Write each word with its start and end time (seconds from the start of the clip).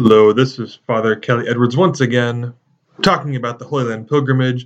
Hello, 0.00 0.32
this 0.32 0.60
is 0.60 0.78
Father 0.86 1.16
Kelly 1.16 1.48
Edwards 1.48 1.76
once 1.76 2.00
again, 2.00 2.54
talking 3.02 3.34
about 3.34 3.58
the 3.58 3.64
Holy 3.64 3.82
Land 3.82 4.06
pilgrimage, 4.06 4.64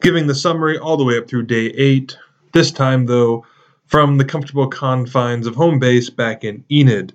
giving 0.00 0.26
the 0.26 0.34
summary 0.34 0.78
all 0.78 0.96
the 0.96 1.04
way 1.04 1.18
up 1.18 1.28
through 1.28 1.42
day 1.42 1.66
8, 1.66 2.16
this 2.54 2.70
time, 2.70 3.04
though, 3.04 3.44
from 3.84 4.16
the 4.16 4.24
comfortable 4.24 4.66
confines 4.66 5.46
of 5.46 5.54
home 5.54 5.78
base 5.78 6.08
back 6.08 6.42
in 6.42 6.64
Enid. 6.72 7.12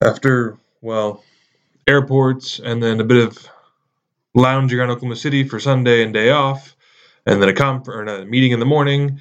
After, 0.00 0.58
well, 0.80 1.24
airports 1.88 2.60
and 2.60 2.80
then 2.80 3.00
a 3.00 3.04
bit 3.04 3.26
of 3.26 3.48
lounging 4.36 4.78
around 4.78 4.90
Oklahoma 4.90 5.16
City 5.16 5.42
for 5.42 5.58
Sunday 5.58 6.04
and 6.04 6.14
day 6.14 6.30
off, 6.30 6.76
and 7.26 7.42
then 7.42 7.48
a, 7.48 7.52
conf- 7.52 7.88
or 7.88 8.04
a 8.04 8.24
meeting 8.24 8.52
in 8.52 8.60
the 8.60 8.64
morning. 8.64 9.18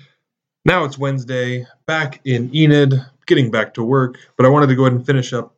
Now 0.66 0.84
it's 0.84 1.00
Wednesday, 1.00 1.66
back 1.88 2.22
in 2.26 2.56
Enid, 2.56 2.94
getting 3.26 3.50
back 3.50 3.74
to 3.74 3.84
work, 3.84 4.20
but 4.38 4.46
I 4.46 4.50
wanted 4.50 4.68
to 4.68 4.76
go 4.76 4.84
ahead 4.84 4.94
and 4.94 5.04
finish 5.04 5.34
up 5.34 5.56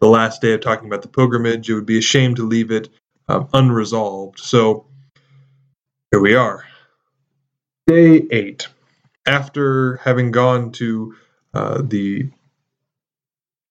the 0.00 0.08
last 0.08 0.42
day 0.42 0.52
of 0.52 0.60
talking 0.60 0.86
about 0.86 1.02
the 1.02 1.08
pilgrimage. 1.08 1.68
It 1.68 1.74
would 1.74 1.86
be 1.86 1.98
a 1.98 2.02
shame 2.02 2.34
to 2.36 2.46
leave 2.46 2.70
it 2.70 2.88
um, 3.28 3.48
unresolved. 3.52 4.38
So 4.38 4.86
here 6.10 6.20
we 6.20 6.34
are. 6.34 6.64
Day 7.86 8.26
eight. 8.30 8.68
After 9.26 9.96
having 9.96 10.30
gone 10.30 10.72
to 10.72 11.16
uh, 11.52 11.82
the 11.82 12.30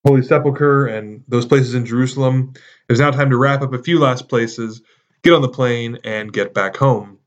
Holy 0.06 0.22
Sepulchre 0.22 0.88
and 0.88 1.24
those 1.28 1.46
places 1.46 1.74
in 1.74 1.86
Jerusalem, 1.86 2.54
it 2.56 2.92
was 2.92 3.00
now 3.00 3.12
time 3.12 3.30
to 3.30 3.38
wrap 3.38 3.62
up 3.62 3.74
a 3.74 3.82
few 3.82 4.00
last 4.00 4.28
places, 4.28 4.82
get 5.24 5.34
on 5.34 5.42
the 5.42 5.50
plane, 5.50 6.00
and 6.04 6.32
get 6.32 6.54
back 6.54 6.76
home. 6.76 7.20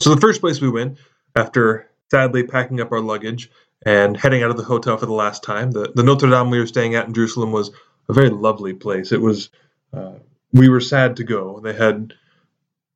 So 0.00 0.14
the 0.14 0.20
first 0.20 0.40
place 0.40 0.60
we 0.60 0.70
went, 0.70 0.98
after 1.34 1.90
sadly 2.10 2.44
packing 2.44 2.80
up 2.80 2.92
our 2.92 3.00
luggage 3.00 3.50
and 3.84 4.16
heading 4.16 4.42
out 4.42 4.50
of 4.50 4.56
the 4.56 4.64
hotel 4.64 4.96
for 4.96 5.06
the 5.06 5.12
last 5.12 5.42
time, 5.42 5.70
the, 5.70 5.92
the 5.94 6.02
Notre 6.02 6.30
Dame 6.30 6.50
we 6.50 6.58
were 6.58 6.66
staying 6.66 6.94
at 6.94 7.06
in 7.06 7.14
Jerusalem 7.14 7.52
was 7.52 7.70
a 8.08 8.12
very 8.12 8.30
lovely 8.30 8.74
place. 8.74 9.12
It 9.12 9.20
was. 9.20 9.50
Uh, 9.92 10.14
we 10.52 10.68
were 10.68 10.80
sad 10.80 11.16
to 11.16 11.24
go. 11.24 11.60
They 11.60 11.72
had. 11.72 12.14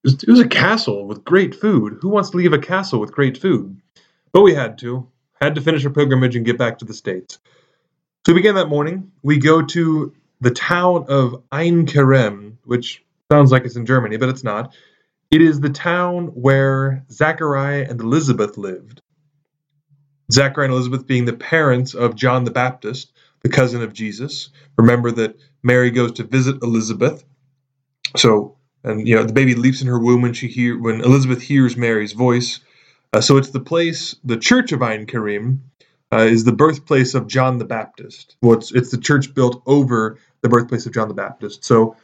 It 0.02 0.28
was, 0.28 0.40
a 0.40 0.48
castle 0.48 1.06
with 1.06 1.24
great 1.24 1.54
food. 1.54 1.98
Who 2.00 2.08
wants 2.08 2.30
to 2.30 2.38
leave 2.38 2.54
a 2.54 2.58
castle 2.58 3.00
with 3.00 3.12
great 3.12 3.36
food? 3.36 3.80
But 4.32 4.42
we 4.42 4.54
had 4.54 4.78
to. 4.78 5.08
Had 5.40 5.56
to 5.56 5.60
finish 5.60 5.84
our 5.84 5.92
pilgrimage 5.92 6.36
and 6.36 6.46
get 6.46 6.58
back 6.58 6.78
to 6.78 6.86
the 6.86 6.94
states. 6.94 7.38
So 8.26 8.32
we 8.32 8.40
began 8.40 8.54
that 8.54 8.68
morning. 8.68 9.12
We 9.22 9.38
go 9.38 9.62
to 9.62 10.14
the 10.40 10.50
town 10.50 11.06
of 11.08 11.42
Ein 11.52 11.86
Kerem, 11.86 12.56
which 12.64 13.04
sounds 13.30 13.52
like 13.52 13.64
it's 13.64 13.76
in 13.76 13.86
Germany, 13.86 14.16
but 14.16 14.30
it's 14.30 14.44
not. 14.44 14.74
It 15.30 15.42
is 15.42 15.60
the 15.60 15.70
town 15.70 16.28
where 16.28 17.04
Zachariah 17.10 17.86
and 17.88 18.00
Elizabeth 18.00 18.58
lived. 18.58 19.00
Zachariah 20.32 20.66
and 20.66 20.74
Elizabeth 20.74 21.06
being 21.06 21.24
the 21.24 21.32
parents 21.32 21.94
of 21.94 22.16
John 22.16 22.44
the 22.44 22.50
Baptist, 22.50 23.12
the 23.42 23.48
cousin 23.48 23.82
of 23.82 23.92
Jesus. 23.92 24.50
Remember 24.76 25.10
that 25.12 25.36
Mary 25.62 25.90
goes 25.90 26.12
to 26.12 26.24
visit 26.24 26.62
Elizabeth. 26.62 27.24
So, 28.16 28.56
and 28.84 29.06
you 29.06 29.16
know, 29.16 29.24
the 29.24 29.32
baby 29.32 29.54
leaps 29.54 29.82
in 29.82 29.88
her 29.88 29.98
womb 29.98 30.22
when 30.22 30.32
she 30.32 30.48
hear 30.48 30.78
when 30.78 31.00
Elizabeth 31.00 31.42
hears 31.42 31.76
Mary's 31.76 32.12
voice. 32.12 32.60
Uh, 33.12 33.20
so 33.20 33.36
it's 33.36 33.50
the 33.50 33.60
place, 33.60 34.16
the 34.24 34.36
church 34.36 34.72
of 34.72 34.82
Ein 34.82 35.06
Karim, 35.06 35.70
uh, 36.12 36.18
is 36.18 36.44
the 36.44 36.52
birthplace 36.52 37.14
of 37.14 37.26
John 37.26 37.58
the 37.58 37.64
Baptist. 37.64 38.36
Well, 38.42 38.58
it's, 38.58 38.72
it's 38.72 38.90
the 38.90 38.98
church 38.98 39.34
built 39.34 39.62
over 39.66 40.18
the 40.42 40.48
birthplace 40.48 40.86
of 40.86 40.92
John 40.92 41.08
the 41.08 41.14
Baptist. 41.14 41.64
So, 41.64 41.96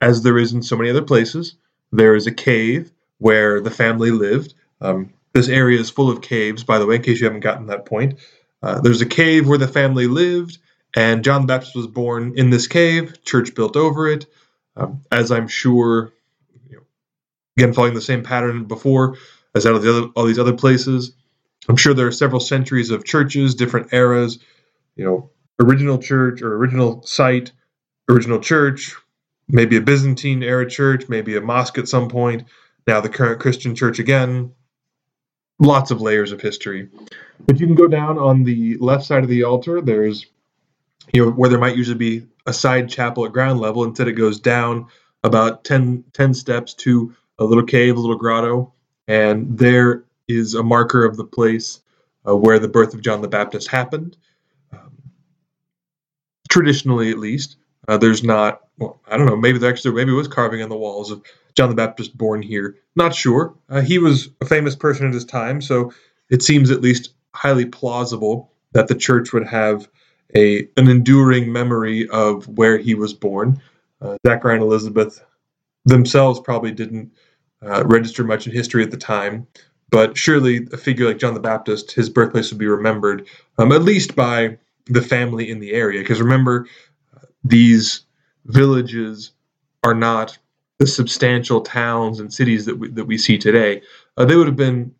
as 0.00 0.22
there 0.22 0.38
is 0.38 0.52
in 0.52 0.62
so 0.62 0.76
many 0.76 0.90
other 0.90 1.02
places, 1.02 1.56
there 1.92 2.14
is 2.14 2.26
a 2.26 2.32
cave 2.32 2.92
where 3.18 3.60
the 3.60 3.70
family 3.70 4.10
lived. 4.10 4.54
Um, 4.80 5.12
this 5.32 5.48
area 5.48 5.80
is 5.80 5.90
full 5.90 6.10
of 6.10 6.20
caves, 6.20 6.64
by 6.64 6.78
the 6.78 6.86
way, 6.86 6.96
in 6.96 7.02
case 7.02 7.20
you 7.20 7.26
haven't 7.26 7.40
gotten 7.40 7.66
that 7.66 7.86
point. 7.86 8.18
Uh, 8.62 8.80
there's 8.80 9.00
a 9.00 9.06
cave 9.06 9.46
where 9.46 9.58
the 9.58 9.68
family 9.68 10.06
lived, 10.06 10.58
and 10.94 11.24
John 11.24 11.42
the 11.42 11.46
Baptist 11.46 11.74
was 11.74 11.86
born 11.86 12.34
in 12.36 12.50
this 12.50 12.66
cave, 12.66 13.22
church 13.24 13.54
built 13.54 13.76
over 13.76 14.08
it. 14.08 14.26
Um, 14.76 15.02
as 15.12 15.30
I'm 15.30 15.48
sure, 15.48 16.12
you 16.68 16.76
know, 16.76 16.82
again, 17.56 17.72
following 17.72 17.94
the 17.94 18.00
same 18.00 18.22
pattern 18.22 18.64
before 18.64 19.16
as 19.54 19.66
out 19.66 19.74
of 19.74 19.82
the 19.82 19.90
other, 19.90 20.08
all 20.16 20.24
these 20.24 20.38
other 20.38 20.52
places. 20.52 21.12
I'm 21.68 21.76
sure 21.76 21.94
there 21.94 22.06
are 22.06 22.12
several 22.12 22.40
centuries 22.40 22.90
of 22.90 23.04
churches, 23.04 23.54
different 23.54 23.92
eras, 23.92 24.38
you 24.96 25.04
know, 25.04 25.30
original 25.60 25.98
church 25.98 26.42
or 26.42 26.56
original 26.56 27.02
site, 27.04 27.52
original 28.08 28.40
church, 28.40 28.94
maybe 29.48 29.76
a 29.76 29.80
Byzantine 29.80 30.42
era 30.42 30.68
church, 30.68 31.08
maybe 31.08 31.36
a 31.36 31.40
mosque 31.40 31.78
at 31.78 31.88
some 31.88 32.08
point, 32.08 32.44
now 32.86 33.00
the 33.00 33.08
current 33.08 33.40
Christian 33.40 33.74
church 33.74 33.98
again. 33.98 34.52
Lots 35.60 35.92
of 35.92 36.00
layers 36.00 36.32
of 36.32 36.40
history. 36.40 36.88
But 37.46 37.60
you 37.60 37.66
can 37.66 37.76
go 37.76 37.86
down 37.86 38.18
on 38.18 38.42
the 38.42 38.76
left 38.78 39.04
side 39.04 39.22
of 39.22 39.28
the 39.30 39.44
altar. 39.44 39.80
There's 39.80 40.26
you 41.12 41.24
know, 41.24 41.30
where 41.32 41.50
there 41.50 41.58
might 41.58 41.76
usually 41.76 41.98
be 41.98 42.26
a 42.46 42.52
side 42.52 42.88
chapel 42.88 43.24
at 43.24 43.32
ground 43.32 43.60
level, 43.60 43.84
instead 43.84 44.08
it 44.08 44.12
goes 44.12 44.38
down 44.40 44.86
about 45.22 45.64
10, 45.64 46.04
10 46.12 46.34
steps 46.34 46.74
to 46.74 47.14
a 47.38 47.44
little 47.44 47.64
cave, 47.64 47.96
a 47.96 48.00
little 48.00 48.16
grotto, 48.16 48.72
and 49.08 49.58
there 49.58 50.04
is 50.28 50.54
a 50.54 50.62
marker 50.62 51.04
of 51.04 51.16
the 51.16 51.24
place 51.24 51.80
uh, 52.26 52.36
where 52.36 52.58
the 52.58 52.68
birth 52.68 52.94
of 52.94 53.02
John 53.02 53.22
the 53.22 53.28
Baptist 53.28 53.68
happened. 53.68 54.16
Um, 54.72 54.92
traditionally, 56.50 57.10
at 57.10 57.18
least, 57.18 57.56
uh, 57.88 57.98
there's 57.98 58.22
not. 58.22 58.60
Well, 58.78 59.00
I 59.06 59.16
don't 59.16 59.26
know. 59.26 59.36
Maybe 59.36 59.58
there 59.58 59.70
actually 59.70 59.94
maybe 59.94 60.12
it 60.12 60.16
was 60.16 60.28
carving 60.28 60.62
on 60.62 60.68
the 60.68 60.76
walls 60.76 61.10
of 61.10 61.22
John 61.54 61.68
the 61.68 61.76
Baptist 61.76 62.16
born 62.16 62.42
here. 62.42 62.76
Not 62.96 63.14
sure. 63.14 63.54
Uh, 63.68 63.82
he 63.82 63.98
was 63.98 64.30
a 64.40 64.46
famous 64.46 64.74
person 64.74 65.06
at 65.06 65.14
his 65.14 65.24
time, 65.24 65.60
so 65.60 65.92
it 66.30 66.42
seems 66.42 66.70
at 66.70 66.80
least 66.80 67.12
highly 67.32 67.66
plausible 67.66 68.50
that 68.72 68.88
the 68.88 68.94
church 68.94 69.32
would 69.32 69.46
have 69.46 69.88
a 70.34 70.68
an 70.76 70.88
enduring 70.88 71.52
memory 71.52 72.08
of 72.08 72.46
where 72.48 72.78
he 72.78 72.94
was 72.94 73.14
born. 73.14 73.60
Uh, 74.00 74.16
and 74.24 74.62
Elizabeth 74.62 75.24
themselves 75.84 76.40
probably 76.40 76.72
didn't 76.72 77.12
uh, 77.62 77.84
register 77.86 78.24
much 78.24 78.46
in 78.46 78.52
history 78.52 78.82
at 78.82 78.90
the 78.90 78.96
time, 78.96 79.46
but 79.90 80.16
surely 80.16 80.66
a 80.72 80.76
figure 80.76 81.06
like 81.06 81.18
John 81.18 81.34
the 81.34 81.40
Baptist, 81.40 81.92
his 81.92 82.10
birthplace 82.10 82.50
would 82.50 82.58
be 82.58 82.66
remembered, 82.66 83.26
um, 83.58 83.72
at 83.72 83.82
least 83.82 84.14
by 84.14 84.58
the 84.86 85.02
family 85.02 85.50
in 85.50 85.60
the 85.60 85.72
area. 85.72 86.00
Because 86.00 86.20
remember, 86.20 86.66
these 87.42 88.02
villages 88.46 89.32
are 89.82 89.94
not 89.94 90.36
the 90.78 90.86
substantial 90.86 91.60
towns 91.60 92.20
and 92.20 92.32
cities 92.32 92.66
that 92.66 92.76
we, 92.76 92.88
that 92.90 93.04
we 93.04 93.16
see 93.16 93.38
today. 93.38 93.80
Uh, 94.16 94.24
they 94.24 94.36
would 94.36 94.46
have 94.46 94.56
been 94.56 94.94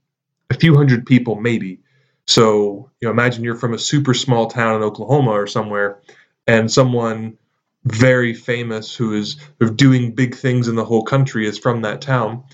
a 0.51 0.55
few 0.55 0.75
hundred 0.77 1.05
people, 1.05 1.37
maybe, 1.37 1.81
so, 2.27 2.91
you 3.01 3.09
know, 3.09 3.11
imagine 3.11 3.45
you're 3.45 3.57
from 3.57 3.75
a 3.75 3.79
super 3.79 4.15
small 4.15 4.47
town 4.47 4.77
in 4.77 4.83
Oklahoma 4.83 5.31
or 5.31 5.47
somewhere, 5.47 6.01
and 6.47 6.71
someone 6.71 7.39
very 7.85 8.33
famous 8.33 8.95
who 8.95 9.13
is 9.13 9.37
doing 9.77 10.15
big 10.15 10.35
things 10.35 10.69
in 10.69 10.75
the 10.75 10.85
whole 10.85 11.05
country 11.05 11.47
is 11.47 11.59
from 11.59 11.83
that 11.83 12.01
town. 12.01 12.45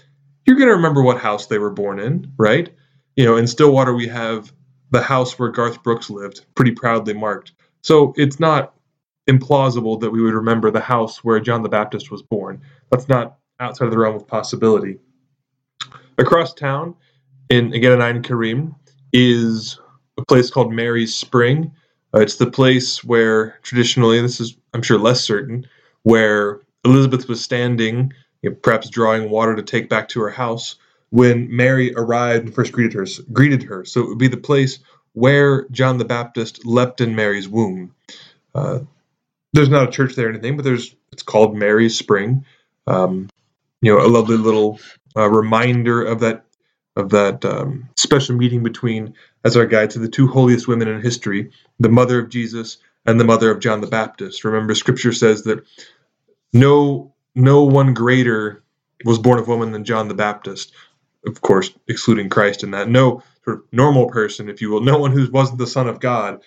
You're 0.45 0.57
going 0.57 0.69
to 0.69 0.75
remember 0.75 1.03
what 1.03 1.19
house 1.19 1.47
they 1.47 1.59
were 1.59 1.71
born 1.71 2.01
in, 2.01 2.33
right? 2.37 2.69
You 3.15 3.25
know, 3.25 3.37
in 3.37 3.47
Stillwater, 3.47 3.95
we 3.95 4.09
have 4.09 4.53
the 4.91 5.03
house 5.03 5.39
where 5.39 5.51
Garth 5.51 5.83
Brooks 5.85 6.11
lived, 6.11 6.45
pretty 6.57 6.73
proudly 6.73 7.15
marked. 7.15 7.53
So 7.83 8.13
it's 8.17 8.41
not 8.41 8.75
implausible 9.29 10.01
that 10.01 10.11
we 10.11 10.21
would 10.21 10.35
remember 10.35 10.73
the 10.73 10.81
house 10.81 11.23
where 11.23 11.39
John 11.39 11.63
the 11.63 11.69
Baptist 11.69 12.11
was 12.11 12.23
born. 12.23 12.63
That's 12.91 13.09
not 13.09 13.39
outside 13.61 13.85
of 13.85 13.93
the 13.93 13.99
realm 13.99 14.17
of 14.17 14.27
possibility. 14.27 14.99
Across 16.19 16.55
town, 16.55 16.97
in 17.49 17.73
again 17.73 17.93
in 17.93 18.03
Ein 18.03 18.23
Karim, 18.23 18.75
is 19.13 19.79
a 20.19 20.25
place 20.25 20.51
called 20.51 20.73
Mary's 20.73 21.15
Spring. 21.15 21.73
Uh, 22.15 22.21
it's 22.21 22.37
the 22.37 22.51
place 22.51 23.05
where 23.05 23.59
traditionally, 23.63 24.21
this 24.21 24.41
is 24.41 24.57
I'm 24.75 24.83
sure 24.83 24.99
less 24.99 25.21
certain, 25.21 25.67
where 26.03 26.61
Elizabeth 26.85 27.29
was 27.29 27.41
standing, 27.41 28.13
you 28.43 28.51
know, 28.51 28.57
perhaps 28.57 28.89
drawing 28.89 29.31
water 29.31 29.55
to 29.55 29.63
take 29.63 29.89
back 29.89 30.09
to 30.11 30.21
her 30.21 30.31
house 30.31 30.77
when 31.11 31.55
Mary 31.55 31.93
arrived 31.95 32.47
and 32.47 32.55
first 32.55 32.73
greeted 32.73 32.93
her. 32.95 33.07
Greeted 33.33 33.63
her, 33.65 33.85
so 33.85 34.01
it 34.01 34.09
would 34.09 34.19
be 34.19 34.29
the 34.29 34.37
place 34.37 34.79
where 35.13 35.67
John 35.69 35.99
the 35.99 36.05
Baptist 36.05 36.65
leapt 36.65 37.01
in 37.01 37.17
Mary's 37.17 37.49
womb. 37.49 37.95
Uh, 38.55 38.81
there's 39.53 39.69
not 39.69 39.89
a 39.89 39.91
church 39.91 40.15
there 40.15 40.27
or 40.27 40.31
anything, 40.31 40.57
but 40.57 40.65
there's 40.65 40.95
it's 41.13 41.23
called 41.23 41.57
Mary's 41.57 41.99
Spring. 41.99 42.45
Um, 42.87 43.29
you 43.83 43.93
know, 43.93 44.05
a 44.05 44.09
lovely 44.09 44.37
little 44.37 44.79
uh, 45.17 45.29
reminder 45.29 46.03
of 46.03 46.21
that 46.21 46.45
of 47.01 47.11
that 47.11 47.45
um, 47.45 47.89
special 47.97 48.37
meeting 48.37 48.63
between, 48.63 49.15
as 49.45 49.57
our 49.57 49.67
guide 49.67 49.91
to 49.91 49.99
the 49.99 50.09
two 50.09 50.29
holiest 50.29 50.69
women 50.69 50.89
in 50.89 51.03
history, 51.03 51.51
the 51.79 51.89
mother 51.89 52.19
of 52.19 52.29
Jesus 52.29 52.79
and 53.07 53.19
the 53.19 53.25
mother 53.25 53.51
of 53.51 53.61
John 53.61 53.81
the 53.81 53.87
Baptist. 53.87 54.45
Remember, 54.45 54.75
Scripture 54.75 55.13
says 55.13 55.43
that 55.45 55.65
no 56.53 57.13
no 57.35 57.65
one 57.65 57.95
greater 57.95 58.63
was 59.05 59.19
born 59.19 59.39
of 59.39 59.49
woman 59.49 59.73
than 59.73 59.85
John 59.85 60.09
the 60.09 60.15
Baptist. 60.15 60.73
Of 61.27 61.41
course, 61.41 61.71
excluding 61.89 62.29
Christ 62.29 62.63
in 62.63 62.71
that. 62.73 62.89
No 62.89 63.23
sort 63.45 63.59
of 63.59 63.63
normal 63.73 64.09
person, 64.09 64.49
if 64.49 64.61
you 64.61 64.71
will, 64.71 64.81
no 64.81 64.99
one 64.99 65.13
who 65.13 65.31
wasn't 65.31 65.59
the 65.59 65.67
Son 65.67 65.89
of 65.89 66.01
God 66.01 66.43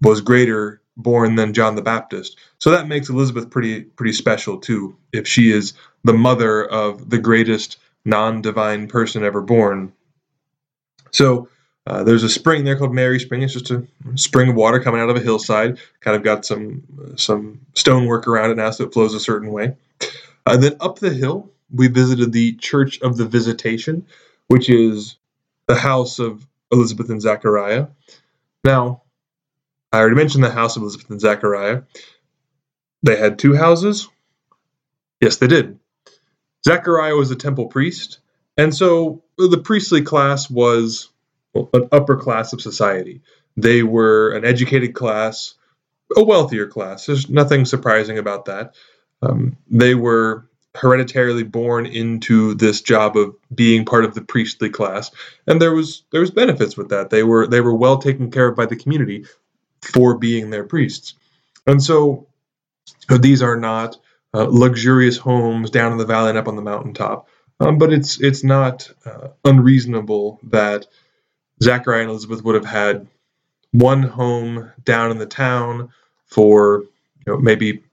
was 0.00 0.20
greater 0.20 0.80
born 0.96 1.34
than 1.34 1.54
John 1.54 1.74
the 1.74 1.82
Baptist. 1.82 2.38
So 2.58 2.70
that 2.70 2.88
makes 2.88 3.08
Elizabeth 3.08 3.50
pretty 3.50 3.82
pretty 3.82 4.12
special 4.12 4.58
too, 4.58 4.96
if 5.12 5.26
she 5.26 5.50
is 5.50 5.74
the 6.04 6.12
mother 6.12 6.64
of 6.64 7.10
the 7.10 7.18
greatest 7.18 7.78
non 8.04 8.42
divine 8.42 8.88
person 8.88 9.24
ever 9.24 9.40
born. 9.40 9.92
So 11.10 11.48
Uh, 11.86 12.02
there's 12.02 12.22
a 12.22 12.30
spring 12.30 12.64
there 12.64 12.78
called 12.78 12.94
Mary 12.94 13.20
Spring. 13.20 13.42
It's 13.42 13.52
just 13.52 13.70
a 13.70 13.86
spring 14.14 14.48
of 14.48 14.54
water 14.54 14.80
coming 14.80 15.02
out 15.02 15.10
of 15.10 15.16
a 15.16 15.20
hillside. 15.20 15.78
Kind 16.00 16.16
of 16.16 16.22
got 16.22 16.46
some 16.46 16.82
some 17.16 17.60
stonework 17.74 18.26
around 18.26 18.50
it 18.52 18.56
now, 18.56 18.70
so 18.70 18.84
it 18.84 18.94
flows 18.94 19.12
a 19.12 19.20
certain 19.20 19.52
way. 19.52 19.76
Uh, 20.46 20.56
then 20.56 20.76
up 20.80 20.98
the 20.98 21.12
hill, 21.12 21.50
we 21.70 21.88
visited 21.88 22.32
the 22.32 22.54
Church 22.56 23.00
of 23.02 23.18
the 23.18 23.26
Visitation, 23.26 24.06
which 24.48 24.70
is 24.70 25.16
the 25.66 25.74
house 25.74 26.18
of 26.18 26.46
Elizabeth 26.72 27.10
and 27.10 27.20
Zachariah. 27.20 27.88
Now, 28.64 29.02
I 29.92 29.98
already 29.98 30.16
mentioned 30.16 30.42
the 30.42 30.50
house 30.50 30.76
of 30.76 30.82
Elizabeth 30.82 31.10
and 31.10 31.20
Zachariah. 31.20 31.82
They 33.02 33.16
had 33.16 33.38
two 33.38 33.54
houses. 33.54 34.08
Yes, 35.20 35.36
they 35.36 35.48
did. 35.48 35.78
Zachariah 36.66 37.14
was 37.14 37.30
a 37.30 37.36
temple 37.36 37.66
priest, 37.66 38.18
and 38.56 38.74
so 38.74 39.22
the 39.36 39.60
priestly 39.62 40.02
class 40.02 40.48
was 40.48 41.10
an 41.54 41.88
upper 41.92 42.16
class 42.16 42.52
of 42.52 42.60
society. 42.60 43.20
They 43.56 43.82
were 43.82 44.30
an 44.30 44.44
educated 44.44 44.94
class, 44.94 45.54
a 46.16 46.24
wealthier 46.24 46.66
class. 46.66 47.06
There's 47.06 47.28
nothing 47.28 47.64
surprising 47.64 48.18
about 48.18 48.46
that. 48.46 48.74
Um, 49.22 49.56
they 49.70 49.94
were 49.94 50.48
hereditarily 50.74 51.44
born 51.44 51.86
into 51.86 52.54
this 52.54 52.80
job 52.80 53.16
of 53.16 53.36
being 53.54 53.84
part 53.84 54.04
of 54.04 54.14
the 54.14 54.22
priestly 54.22 54.70
class, 54.70 55.10
and 55.46 55.60
there 55.62 55.72
was 55.72 56.02
there 56.10 56.20
was 56.20 56.30
benefits 56.30 56.76
with 56.76 56.88
that. 56.88 57.10
They 57.10 57.22
were 57.22 57.46
they 57.46 57.60
were 57.60 57.74
well 57.74 57.98
taken 57.98 58.30
care 58.30 58.48
of 58.48 58.56
by 58.56 58.66
the 58.66 58.76
community 58.76 59.26
for 59.82 60.18
being 60.18 60.50
their 60.50 60.64
priests, 60.64 61.14
and 61.66 61.82
so 61.82 62.26
these 63.08 63.42
are 63.42 63.56
not 63.56 63.98
uh, 64.34 64.48
luxurious 64.50 65.18
homes 65.18 65.70
down 65.70 65.92
in 65.92 65.98
the 65.98 66.06
valley 66.06 66.30
and 66.30 66.38
up 66.38 66.48
on 66.48 66.56
the 66.56 66.62
mountaintop. 66.62 67.28
Um, 67.60 67.78
but 67.78 67.92
it's 67.92 68.20
it's 68.20 68.44
not 68.44 68.90
uh, 69.06 69.28
unreasonable 69.44 70.40
that 70.44 70.88
Zachariah 71.62 72.02
and 72.02 72.10
Elizabeth 72.10 72.44
would 72.44 72.56
have 72.56 72.66
had 72.66 73.08
one 73.72 74.02
home 74.02 74.72
down 74.84 75.10
in 75.10 75.18
the 75.18 75.26
town 75.26 75.90
for 76.26 76.84
you 77.26 77.32
know 77.32 77.38
maybe 77.38 77.84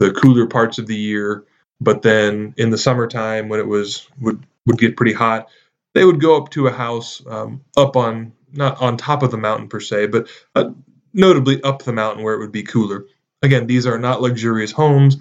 the 0.00 0.12
cooler 0.12 0.46
parts 0.46 0.78
of 0.78 0.86
the 0.86 0.96
year, 0.96 1.44
but 1.80 2.02
then 2.02 2.54
in 2.58 2.70
the 2.70 2.78
summertime 2.78 3.48
when 3.48 3.60
it 3.60 3.68
was 3.68 4.08
would 4.20 4.44
would 4.66 4.78
get 4.78 4.96
pretty 4.96 5.14
hot, 5.14 5.48
they 5.94 6.04
would 6.04 6.20
go 6.20 6.36
up 6.36 6.50
to 6.50 6.68
a 6.68 6.72
house 6.72 7.22
um, 7.26 7.62
up 7.76 7.96
on 7.96 8.32
not 8.52 8.80
on 8.82 8.96
top 8.96 9.22
of 9.22 9.30
the 9.32 9.38
mountain 9.38 9.68
per 9.68 9.80
se, 9.80 10.08
but 10.08 10.28
uh, 10.54 10.70
notably 11.14 11.62
up 11.62 11.82
the 11.82 11.92
mountain 11.94 12.24
where 12.24 12.34
it 12.34 12.40
would 12.40 12.52
be 12.52 12.64
cooler. 12.64 13.06
Again, 13.42 13.66
these 13.66 13.86
are 13.86 13.98
not 13.98 14.22
luxurious 14.22 14.72
homes, 14.72 15.18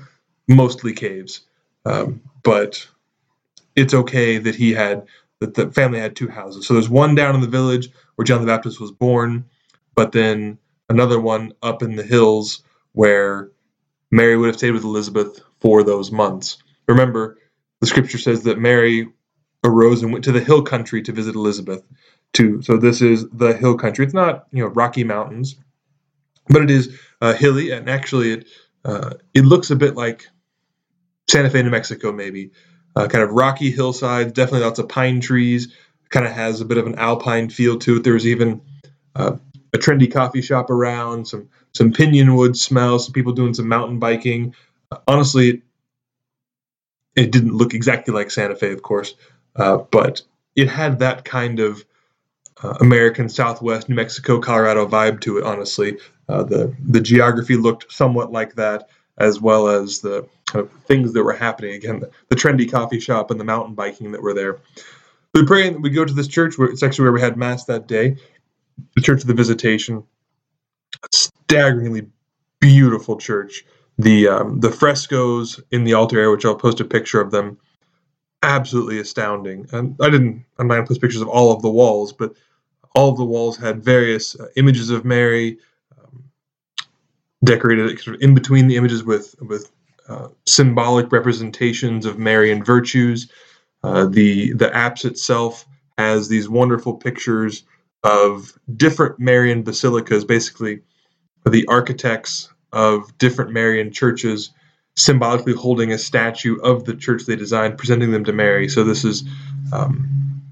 mostly 0.47 0.93
caves, 0.93 1.41
um, 1.85 2.21
but 2.43 2.87
it's 3.75 3.95
okay 3.95 4.39
that 4.39 4.55
he 4.55 4.73
had 4.73 5.07
that 5.41 5.55
the 5.55 5.71
family 5.71 5.99
had 5.99 6.15
two 6.15 6.29
houses. 6.29 6.67
So 6.67 6.75
there's 6.75 6.89
one 6.89 7.15
down 7.15 7.35
in 7.35 7.41
the 7.41 7.47
village 7.47 7.89
where 8.15 8.25
John 8.25 8.41
the 8.41 8.47
Baptist 8.47 8.81
was 8.81 8.91
born, 8.91 9.45
but 9.95 10.13
then 10.13 10.59
another 10.89 11.19
one 11.19 11.53
up 11.63 11.83
in 11.83 11.95
the 11.97 12.03
hills 12.03 12.63
where 12.93 13.51
Mary 14.11 14.37
would 14.37 14.47
have 14.47 14.57
stayed 14.57 14.71
with 14.71 14.83
Elizabeth 14.83 15.41
for 15.61 15.83
those 15.83 16.11
months. 16.11 16.57
Remember, 16.87 17.37
the 17.81 17.87
scripture 17.87 18.17
says 18.19 18.43
that 18.43 18.59
Mary 18.59 19.09
arose 19.63 20.03
and 20.03 20.13
went 20.13 20.25
to 20.25 20.31
the 20.31 20.41
hill 20.41 20.63
country 20.63 21.01
to 21.03 21.11
visit 21.11 21.35
Elizabeth 21.35 21.83
too. 22.33 22.61
So 22.61 22.77
this 22.77 23.01
is 23.01 23.29
the 23.29 23.53
hill 23.55 23.77
country. 23.77 24.05
It's 24.05 24.13
not, 24.13 24.47
you 24.51 24.63
know, 24.63 24.69
Rocky 24.69 25.03
Mountains, 25.03 25.55
but 26.49 26.63
it 26.63 26.71
is 26.71 26.97
uh, 27.21 27.33
hilly 27.33 27.71
and 27.71 27.89
actually 27.89 28.33
it 28.33 28.47
uh, 28.83 29.11
it 29.33 29.45
looks 29.45 29.71
a 29.71 29.75
bit 29.75 29.95
like 29.95 30.27
Santa 31.29 31.49
Fe, 31.49 31.63
New 31.63 31.69
Mexico, 31.69 32.11
maybe 32.11 32.51
uh, 32.95 33.07
kind 33.07 33.23
of 33.23 33.31
rocky 33.31 33.71
hillsides, 33.71 34.33
definitely 34.33 34.65
lots 34.65 34.79
of 34.79 34.89
pine 34.89 35.21
trees. 35.21 35.73
Kind 36.09 36.25
of 36.25 36.33
has 36.33 36.59
a 36.59 36.65
bit 36.65 36.77
of 36.77 36.87
an 36.87 36.95
alpine 36.95 37.49
feel 37.49 37.79
to 37.79 37.97
it. 37.97 38.03
There's 38.03 38.27
even 38.27 38.61
uh, 39.15 39.37
a 39.73 39.77
trendy 39.77 40.11
coffee 40.11 40.41
shop 40.41 40.69
around, 40.69 41.25
some 41.27 41.49
some 41.73 41.93
pinyon 41.93 42.35
wood 42.35 42.57
smell, 42.57 42.99
some 42.99 43.13
people 43.13 43.31
doing 43.31 43.53
some 43.53 43.69
mountain 43.69 43.99
biking. 43.99 44.53
Honestly, 45.07 45.61
it 47.15 47.31
didn't 47.31 47.53
look 47.53 47.73
exactly 47.73 48.13
like 48.13 48.29
Santa 48.29 48.55
Fe, 48.55 48.73
of 48.73 48.81
course, 48.81 49.15
uh, 49.55 49.77
but 49.77 50.21
it 50.53 50.67
had 50.67 50.99
that 50.99 51.23
kind 51.23 51.59
of 51.59 51.85
uh, 52.63 52.75
American 52.79 53.29
Southwest, 53.29 53.89
New 53.89 53.95
Mexico, 53.95 54.39
Colorado 54.39 54.87
vibe 54.87 55.21
to 55.21 55.37
it. 55.37 55.43
Honestly, 55.43 55.97
uh, 56.29 56.43
the 56.43 56.75
the 56.79 57.01
geography 57.01 57.55
looked 57.55 57.91
somewhat 57.91 58.31
like 58.31 58.55
that 58.55 58.89
as 59.17 59.39
well 59.39 59.67
as 59.67 59.99
the 59.99 60.27
kind 60.45 60.65
of 60.65 60.71
things 60.85 61.13
that 61.13 61.23
were 61.23 61.33
happening. 61.33 61.73
Again, 61.73 61.99
the, 61.99 62.11
the, 62.29 62.35
trendy 62.35 62.69
coffee 62.69 62.99
shop 62.99 63.29
and 63.29 63.39
the 63.39 63.43
mountain 63.43 63.75
biking 63.75 64.11
that 64.11 64.21
were 64.21 64.33
there. 64.33 64.59
We 65.33 65.45
pray 65.45 65.67
and 65.67 65.83
we 65.83 65.89
go 65.89 66.05
to 66.05 66.13
this 66.13 66.27
church 66.27 66.57
where 66.57 66.69
it's 66.69 66.83
actually 66.83 67.03
where 67.03 67.13
we 67.13 67.21
had 67.21 67.37
mass 67.37 67.65
that 67.65 67.87
day, 67.87 68.17
the 68.95 69.01
Church 69.01 69.21
of 69.21 69.27
the 69.27 69.33
Visitation. 69.33 70.03
A 71.03 71.07
staggeringly 71.11 72.07
beautiful 72.59 73.17
church. 73.17 73.63
The 73.97 74.27
um, 74.27 74.59
the 74.59 74.71
frescoes 74.71 75.59
in 75.71 75.83
the 75.83 75.93
altar 75.93 76.17
area, 76.17 76.31
which 76.31 76.45
I'll 76.45 76.55
post 76.55 76.79
a 76.79 76.85
picture 76.85 77.21
of 77.21 77.31
them, 77.31 77.57
absolutely 78.43 78.99
astounding. 78.99 79.67
And 79.71 79.95
I 80.01 80.09
didn't, 80.09 80.43
I'm 80.57 80.67
not 80.67 80.75
going 80.75 80.85
to 80.85 80.87
post 80.89 81.01
pictures 81.01 81.21
of 81.21 81.27
all 81.27 81.51
of 81.51 81.61
the 81.61 81.69
walls, 81.69 82.11
but 82.11 82.33
all 82.95 83.09
of 83.09 83.17
the 83.17 83.25
walls 83.25 83.57
had 83.57 83.83
various 83.83 84.39
uh, 84.39 84.47
images 84.55 84.89
of 84.89 85.05
Mary, 85.05 85.57
decorated 87.43 87.99
sort 87.99 88.15
of 88.15 88.21
in 88.21 88.33
between 88.33 88.67
the 88.67 88.75
images 88.75 89.03
with 89.03 89.35
with 89.41 89.71
uh, 90.07 90.27
symbolic 90.45 91.11
representations 91.11 92.05
of 92.05 92.19
Marian 92.19 92.63
virtues. 92.63 93.31
Uh, 93.83 94.05
the 94.05 94.53
the 94.53 94.73
apse 94.75 95.05
itself 95.05 95.65
has 95.97 96.27
these 96.27 96.47
wonderful 96.47 96.93
pictures 96.93 97.63
of 98.03 98.57
different 98.75 99.19
Marian 99.19 99.63
basilicas, 99.63 100.25
basically 100.25 100.81
the 101.45 101.65
architects 101.67 102.49
of 102.71 103.17
different 103.17 103.51
Marian 103.51 103.91
churches 103.91 104.51
symbolically 104.95 105.53
holding 105.53 105.91
a 105.91 105.97
statue 105.97 106.57
of 106.61 106.83
the 106.85 106.95
church 106.95 107.23
they 107.25 107.35
designed, 107.35 107.77
presenting 107.77 108.11
them 108.11 108.23
to 108.25 108.33
Mary. 108.33 108.67
So 108.69 108.83
this 108.83 109.03
is 109.03 109.23
um, 109.73 110.43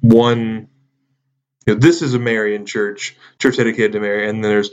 one. 0.00 0.68
You 1.66 1.74
know, 1.74 1.80
this 1.80 2.02
is 2.02 2.14
a 2.14 2.18
Marian 2.18 2.64
church, 2.64 3.16
church 3.38 3.56
dedicated 3.56 3.92
to 3.92 4.00
Mary, 4.00 4.28
and 4.28 4.44
there's 4.44 4.70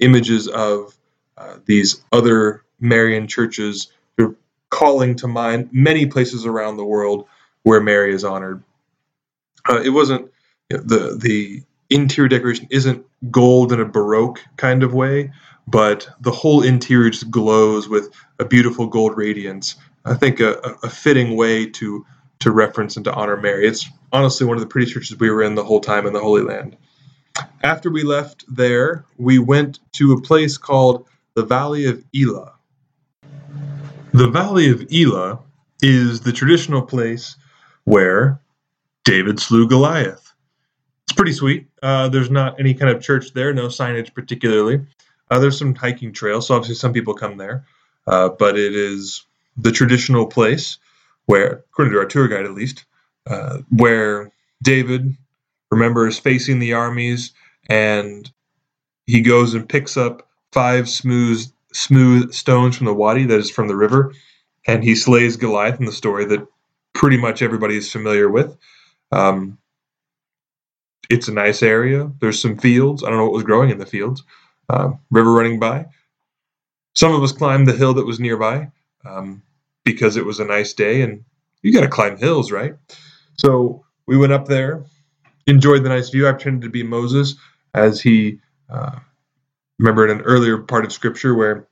images 0.00 0.48
of 0.48 0.94
uh, 1.36 1.56
these 1.64 2.02
other 2.12 2.64
Marian 2.80 3.26
churches 3.28 3.88
are 4.20 4.36
calling 4.70 5.16
to 5.16 5.26
mind 5.26 5.70
many 5.72 6.06
places 6.06 6.46
around 6.46 6.76
the 6.76 6.84
world 6.84 7.26
where 7.62 7.80
Mary 7.80 8.14
is 8.14 8.24
honored. 8.24 8.62
Uh, 9.68 9.80
it 9.80 9.90
wasn't 9.90 10.30
you 10.70 10.76
know, 10.76 10.82
the 10.82 11.16
the 11.16 11.62
interior 11.90 12.28
decoration 12.28 12.66
isn't 12.70 13.06
gold 13.30 13.72
in 13.72 13.80
a 13.80 13.84
baroque 13.84 14.40
kind 14.56 14.82
of 14.82 14.92
way, 14.92 15.32
but 15.66 16.08
the 16.20 16.30
whole 16.30 16.62
interior 16.62 17.10
just 17.10 17.30
glows 17.30 17.88
with 17.88 18.10
a 18.38 18.44
beautiful 18.44 18.86
gold 18.86 19.16
radiance. 19.16 19.76
I 20.04 20.14
think 20.14 20.40
a, 20.40 20.76
a 20.82 20.90
fitting 20.90 21.36
way 21.36 21.66
to 21.66 22.04
to 22.40 22.50
reference 22.50 22.96
and 22.96 23.04
to 23.04 23.14
honor 23.14 23.36
Mary. 23.36 23.66
It's 23.66 23.88
honestly 24.12 24.46
one 24.46 24.56
of 24.56 24.60
the 24.60 24.66
prettiest 24.68 24.94
churches 24.94 25.18
we 25.18 25.30
were 25.30 25.42
in 25.42 25.54
the 25.54 25.64
whole 25.64 25.80
time 25.80 26.06
in 26.06 26.12
the 26.12 26.20
Holy 26.20 26.42
Land. 26.42 26.76
After 27.62 27.90
we 27.90 28.02
left 28.02 28.44
there, 28.48 29.04
we 29.18 29.38
went 29.38 29.80
to 29.92 30.12
a 30.12 30.20
place 30.20 30.56
called 30.56 31.06
the 31.34 31.44
Valley 31.44 31.86
of 31.86 32.04
Elah. 32.14 32.52
The 34.12 34.28
Valley 34.28 34.70
of 34.70 34.86
Elah 34.92 35.40
is 35.82 36.20
the 36.20 36.32
traditional 36.32 36.82
place 36.82 37.36
where 37.84 38.40
David 39.04 39.40
slew 39.40 39.66
Goliath. 39.68 40.32
It's 41.04 41.16
pretty 41.16 41.32
sweet. 41.32 41.66
Uh, 41.82 42.08
there's 42.08 42.30
not 42.30 42.58
any 42.60 42.74
kind 42.74 42.94
of 42.94 43.02
church 43.02 43.32
there, 43.32 43.52
no 43.52 43.66
signage 43.66 44.14
particularly. 44.14 44.86
Uh, 45.30 45.38
there's 45.38 45.58
some 45.58 45.74
hiking 45.74 46.12
trails, 46.12 46.46
so 46.46 46.54
obviously 46.54 46.76
some 46.76 46.92
people 46.92 47.14
come 47.14 47.36
there. 47.36 47.64
Uh, 48.06 48.28
but 48.28 48.58
it 48.58 48.74
is 48.74 49.24
the 49.56 49.72
traditional 49.72 50.26
place 50.26 50.78
where, 51.26 51.64
according 51.70 51.92
to 51.92 51.98
our 51.98 52.06
tour 52.06 52.28
guide 52.28 52.44
at 52.44 52.54
least, 52.54 52.84
uh, 53.26 53.58
where 53.70 54.32
David, 54.62 55.16
remembers 55.70 56.18
facing 56.18 56.58
the 56.58 56.72
armies 56.72 57.32
and 57.68 58.30
he 59.06 59.20
goes 59.20 59.54
and 59.54 59.68
picks 59.68 59.96
up 59.96 60.28
five 60.52 60.88
smooth 60.88 61.44
smooth 61.72 62.32
stones 62.32 62.76
from 62.76 62.86
the 62.86 62.94
wadi, 62.94 63.24
that 63.24 63.40
is 63.40 63.50
from 63.50 63.66
the 63.66 63.76
river, 63.76 64.12
and 64.66 64.84
he 64.84 64.94
slays 64.94 65.36
Goliath 65.36 65.80
in 65.80 65.86
the 65.86 65.92
story 65.92 66.24
that 66.26 66.46
pretty 66.92 67.16
much 67.16 67.42
everybody 67.42 67.76
is 67.76 67.90
familiar 67.90 68.28
with. 68.28 68.56
Um, 69.10 69.58
it's 71.10 71.28
a 71.28 71.32
nice 71.32 71.62
area. 71.62 72.10
There's 72.20 72.40
some 72.40 72.56
fields. 72.56 73.02
I 73.02 73.08
don't 73.08 73.18
know 73.18 73.24
what 73.24 73.32
was 73.32 73.42
growing 73.42 73.70
in 73.70 73.78
the 73.78 73.86
fields. 73.86 74.22
Uh, 74.70 74.92
river 75.10 75.32
running 75.32 75.58
by. 75.58 75.86
Some 76.94 77.12
of 77.12 77.22
us 77.22 77.32
climbed 77.32 77.66
the 77.66 77.76
hill 77.76 77.94
that 77.94 78.06
was 78.06 78.20
nearby 78.20 78.70
um, 79.04 79.42
because 79.84 80.16
it 80.16 80.24
was 80.24 80.40
a 80.40 80.44
nice 80.44 80.72
day, 80.72 81.02
and 81.02 81.24
you 81.62 81.72
got 81.72 81.82
to 81.82 81.88
climb 81.88 82.16
hills, 82.16 82.50
right? 82.50 82.74
So 83.38 83.84
we 84.06 84.16
went 84.16 84.32
up 84.32 84.46
there, 84.46 84.84
enjoyed 85.46 85.84
the 85.84 85.88
nice 85.88 86.10
view. 86.10 86.28
I 86.28 86.32
pretended 86.32 86.62
to 86.62 86.70
be 86.70 86.82
Moses 86.82 87.36
as 87.72 88.00
he 88.00 88.40
uh, 88.70 88.98
remember 89.78 90.06
in 90.06 90.18
an 90.18 90.24
earlier 90.24 90.58
part 90.58 90.84
of 90.84 90.92
scripture 90.92 91.34
where 91.34 91.68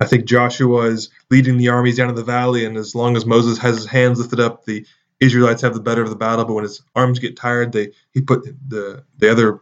I 0.00 0.06
think 0.06 0.26
Joshua 0.26 0.86
is 0.86 1.10
leading 1.30 1.56
the 1.56 1.68
armies 1.68 1.96
down 1.96 2.08
to 2.08 2.14
the 2.14 2.24
valley, 2.24 2.64
and 2.64 2.76
as 2.76 2.94
long 2.94 3.16
as 3.16 3.24
Moses 3.24 3.58
has 3.58 3.76
his 3.76 3.86
hands 3.86 4.18
lifted 4.18 4.40
up, 4.40 4.64
the 4.64 4.86
Israelites 5.20 5.62
have 5.62 5.74
the 5.74 5.80
better 5.80 6.02
of 6.02 6.10
the 6.10 6.16
battle, 6.16 6.44
but 6.44 6.52
when 6.52 6.64
his 6.64 6.82
arms 6.94 7.18
get 7.18 7.36
tired, 7.36 7.72
they 7.72 7.92
he 8.12 8.20
put 8.20 8.44
the 8.68 9.04
the 9.18 9.30
other 9.30 9.60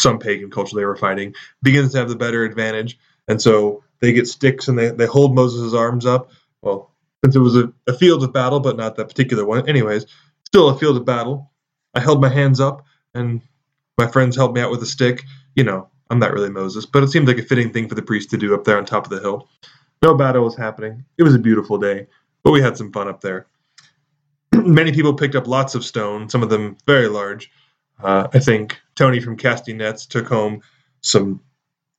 some 0.00 0.18
pagan 0.18 0.50
culture 0.50 0.76
they 0.76 0.84
were 0.84 0.96
fighting 0.96 1.34
begins 1.62 1.92
to 1.92 1.98
have 1.98 2.08
the 2.08 2.16
better 2.16 2.44
advantage, 2.44 2.98
and 3.28 3.40
so 3.40 3.84
they 4.00 4.12
get 4.12 4.26
sticks 4.26 4.68
and 4.68 4.78
they, 4.78 4.90
they 4.90 5.06
hold 5.06 5.34
Moses' 5.34 5.74
arms 5.74 6.06
up. 6.06 6.30
Well, 6.62 6.92
since 7.24 7.34
it 7.34 7.40
was 7.40 7.56
a, 7.56 7.72
a 7.86 7.92
field 7.92 8.22
of 8.22 8.32
battle, 8.32 8.60
but 8.60 8.76
not 8.76 8.96
that 8.96 9.08
particular 9.08 9.44
one. 9.44 9.68
Anyways, 9.68 10.06
still 10.44 10.68
a 10.68 10.78
field 10.78 10.96
of 10.96 11.04
battle. 11.04 11.50
I 11.94 12.00
held 12.00 12.20
my 12.20 12.28
hands 12.28 12.60
up 12.60 12.84
and 13.14 13.40
my 13.96 14.06
friends 14.06 14.36
helped 14.36 14.54
me 14.54 14.60
out 14.60 14.70
with 14.70 14.82
a 14.82 14.86
stick. 14.86 15.24
You 15.56 15.64
know, 15.64 15.88
I'm 16.10 16.18
not 16.18 16.32
really 16.32 16.50
Moses, 16.50 16.86
but 16.86 17.02
it 17.02 17.08
seemed 17.08 17.28
like 17.28 17.38
a 17.38 17.42
fitting 17.42 17.72
thing 17.72 17.88
for 17.88 17.94
the 17.94 18.02
priest 18.02 18.30
to 18.30 18.36
do 18.36 18.54
up 18.54 18.64
there 18.64 18.78
on 18.78 18.84
top 18.84 19.04
of 19.04 19.10
the 19.10 19.20
hill. 19.20 19.48
No 20.02 20.14
battle 20.14 20.44
was 20.44 20.56
happening. 20.56 21.04
It 21.16 21.24
was 21.24 21.34
a 21.34 21.40
beautiful 21.40 21.78
day, 21.78 22.06
but 22.44 22.52
we 22.52 22.60
had 22.60 22.76
some 22.76 22.92
fun 22.92 23.08
up 23.08 23.20
there. 23.20 23.46
Many 24.54 24.92
people 24.92 25.14
picked 25.14 25.34
up 25.34 25.48
lots 25.48 25.74
of 25.74 25.84
stone, 25.84 26.28
some 26.28 26.42
of 26.42 26.50
them 26.50 26.76
very 26.86 27.08
large. 27.08 27.50
Uh, 28.00 28.28
I 28.32 28.38
think 28.38 28.78
Tony 28.94 29.18
from 29.18 29.36
Casting 29.36 29.78
Nets 29.78 30.06
took 30.06 30.28
home 30.28 30.62
some 31.00 31.40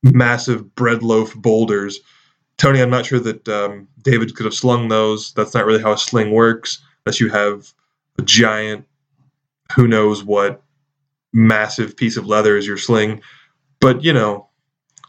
massive 0.02 0.74
bread 0.74 1.02
loaf 1.02 1.34
boulders. 1.34 2.00
Tony, 2.56 2.80
I'm 2.80 2.90
not 2.90 3.06
sure 3.06 3.20
that 3.20 3.48
um, 3.48 3.88
David 4.02 4.34
could 4.34 4.44
have 4.44 4.54
slung 4.54 4.88
those. 4.88 5.32
That's 5.32 5.54
not 5.54 5.64
really 5.64 5.82
how 5.82 5.92
a 5.92 5.98
sling 5.98 6.30
works, 6.30 6.82
unless 7.04 7.20
you 7.20 7.30
have 7.30 7.72
a 8.18 8.22
giant, 8.22 8.86
who 9.74 9.88
knows 9.88 10.22
what, 10.22 10.62
massive 11.32 11.96
piece 11.96 12.16
of 12.16 12.26
leather 12.26 12.56
as 12.56 12.66
your 12.66 12.76
sling. 12.76 13.22
But, 13.80 14.04
you 14.04 14.12
know, 14.12 14.48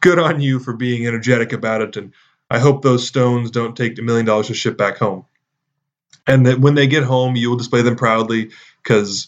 good 0.01 0.19
on 0.19 0.39
you 0.39 0.59
for 0.59 0.73
being 0.73 1.05
energetic 1.05 1.51
about 1.51 1.81
it. 1.81 1.97
And 1.97 2.13
I 2.49 2.59
hope 2.59 2.81
those 2.81 3.07
stones 3.07 3.51
don't 3.51 3.75
take 3.75 3.97
a 3.99 4.01
million 4.01 4.25
dollars 4.25 4.47
to 4.47 4.53
ship 4.53 4.77
back 4.77 4.97
home. 4.97 5.25
And 6.27 6.45
that 6.45 6.59
when 6.59 6.75
they 6.75 6.87
get 6.87 7.03
home, 7.03 7.35
you 7.35 7.49
will 7.49 7.57
display 7.57 7.81
them 7.81 7.95
proudly 7.95 8.51
because 8.81 9.27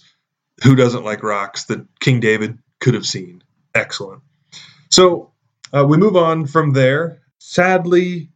who 0.63 0.75
doesn't 0.75 1.03
like 1.03 1.24
rocks 1.24 1.65
that 1.65 1.86
King 2.00 2.20
David 2.20 2.60
could 2.79 2.93
have 2.93 3.05
seen? 3.05 3.43
Excellent. 3.75 4.22
So 4.89 5.33
uh, 5.74 5.86
we 5.86 5.98
move 5.98 6.15
on 6.15 6.46
from 6.46 6.74
there, 6.74 7.22
sadly, 7.39 8.30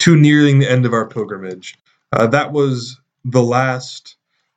to 0.00 0.16
nearing 0.16 0.58
the 0.58 0.70
end 0.70 0.84
of 0.84 0.92
our 0.92 1.06
pilgrimage. 1.06 1.76
Uh, 2.12 2.26
that 2.26 2.52
was 2.52 3.00
the 3.24 3.42
last, 3.42 4.16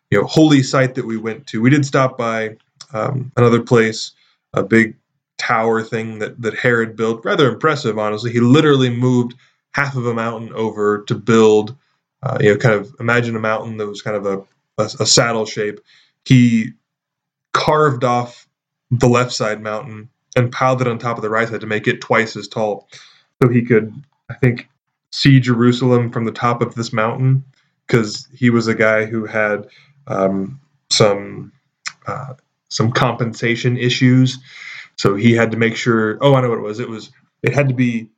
you 0.10 0.20
know, 0.20 0.26
holy 0.28 0.64
site 0.64 0.96
that 0.96 1.06
we 1.06 1.18
went 1.18 1.46
to. 1.48 1.62
We 1.62 1.70
did 1.70 1.86
stop 1.86 2.18
by 2.18 2.58
um, 2.94 3.32
another 3.38 3.62
place, 3.62 4.12
a 4.54 4.64
big 4.64 4.96
tower 5.38 5.84
thing 5.84 6.20
that 6.20 6.42
that 6.42 6.58
Herod 6.58 6.96
built. 6.96 7.24
Rather 7.24 7.50
impressive, 7.50 8.00
honestly. 8.00 8.32
He 8.32 8.40
literally 8.40 8.90
moved 8.90 9.36
half 9.72 9.96
of 9.96 10.06
a 10.08 10.14
mountain 10.14 10.52
over 10.54 11.04
to 11.04 11.16
build. 11.16 11.76
Uh, 12.24 12.38
you 12.42 12.52
know, 12.52 12.58
kind 12.58 12.76
of 12.76 12.96
imagine 13.00 13.36
a 13.36 13.40
mountain 13.40 13.78
that 13.78 13.88
was 13.88 14.02
kind 14.02 14.18
of 14.18 14.26
a, 14.26 14.40
a, 14.82 14.86
a 15.02 15.06
saddle 15.06 15.46
shape. 15.46 15.80
He 16.24 16.72
carved 17.54 18.04
off 18.04 18.48
the 18.90 19.08
left 19.08 19.32
side 19.32 19.62
mountain 19.62 20.10
and 20.36 20.52
piled 20.52 20.82
it 20.82 20.88
on 20.88 20.98
top 20.98 21.18
of 21.18 21.24
the 21.24 21.30
right 21.30 21.48
side 21.48 21.62
to 21.62 21.68
make 21.68 21.88
it 21.88 22.02
twice 22.02 22.36
as 22.36 22.48
tall. 22.48 22.88
So 23.42 23.50
he 23.50 23.62
could, 23.62 23.94
I 24.30 24.34
think, 24.36 24.70
see 25.12 25.40
Jerusalem 25.40 26.12
from 26.12 26.26
the 26.26 26.32
top 26.32 26.62
of 26.62 26.76
this 26.76 26.92
mountain 26.92 27.44
because 27.88 28.28
he 28.34 28.50
was 28.50 28.68
a 28.68 28.76
guy 28.76 29.06
who 29.06 29.26
had 29.26 29.68
um, 30.08 30.60
some 30.92 31.52
uh, 32.08 32.34
some 32.70 32.92
compensation 32.92 33.78
issues. 33.78 34.38
So 34.98 35.16
he 35.16 35.34
had 35.34 35.52
to 35.52 35.58
make 35.58 35.76
sure. 35.76 36.18
Oh, 36.22 36.36
I 36.36 36.42
know 36.42 36.50
what 36.50 36.60
it 36.60 36.64
was. 36.64 36.80
It 36.80 36.90
was 36.90 37.12
it 37.44 37.54
had 37.54 37.70
to 37.70 37.76
be 37.76 38.10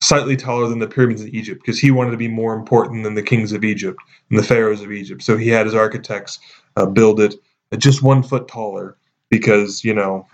slightly 0.00 0.36
taller 0.36 0.66
than 0.66 0.78
the 0.78 0.88
pyramids 0.88 1.20
in 1.20 1.34
Egypt 1.34 1.60
because 1.60 1.78
he 1.78 1.90
wanted 1.90 2.12
to 2.12 2.16
be 2.16 2.28
more 2.28 2.54
important 2.54 3.04
than 3.04 3.14
the 3.14 3.22
kings 3.22 3.52
of 3.52 3.64
Egypt 3.64 3.98
and 4.30 4.38
the 4.38 4.42
pharaohs 4.42 4.80
of 4.80 4.90
Egypt. 4.90 5.22
So 5.22 5.36
he 5.36 5.48
had 5.48 5.66
his 5.66 5.74
architects 5.74 6.38
uh, 6.76 6.86
build 6.86 7.20
it 7.20 7.34
just 7.76 8.02
one 8.02 8.22
foot 8.22 8.48
taller 8.48 8.96
because 9.28 9.84
you 9.84 9.94
know 9.94 10.26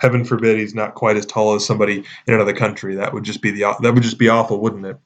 heaven 0.00 0.24
forbid 0.24 0.58
he's 0.58 0.74
not 0.74 0.94
quite 0.94 1.16
as 1.16 1.26
tall 1.26 1.54
as 1.54 1.64
somebody 1.64 2.04
in 2.26 2.34
another 2.34 2.54
country. 2.54 2.96
That 2.96 3.12
would 3.12 3.22
just 3.22 3.42
be 3.42 3.50
the 3.50 3.76
that 3.80 3.94
would 3.94 4.02
just 4.02 4.18
be 4.18 4.28
awful, 4.28 4.60
wouldn't 4.60 4.86
it? 4.86 4.96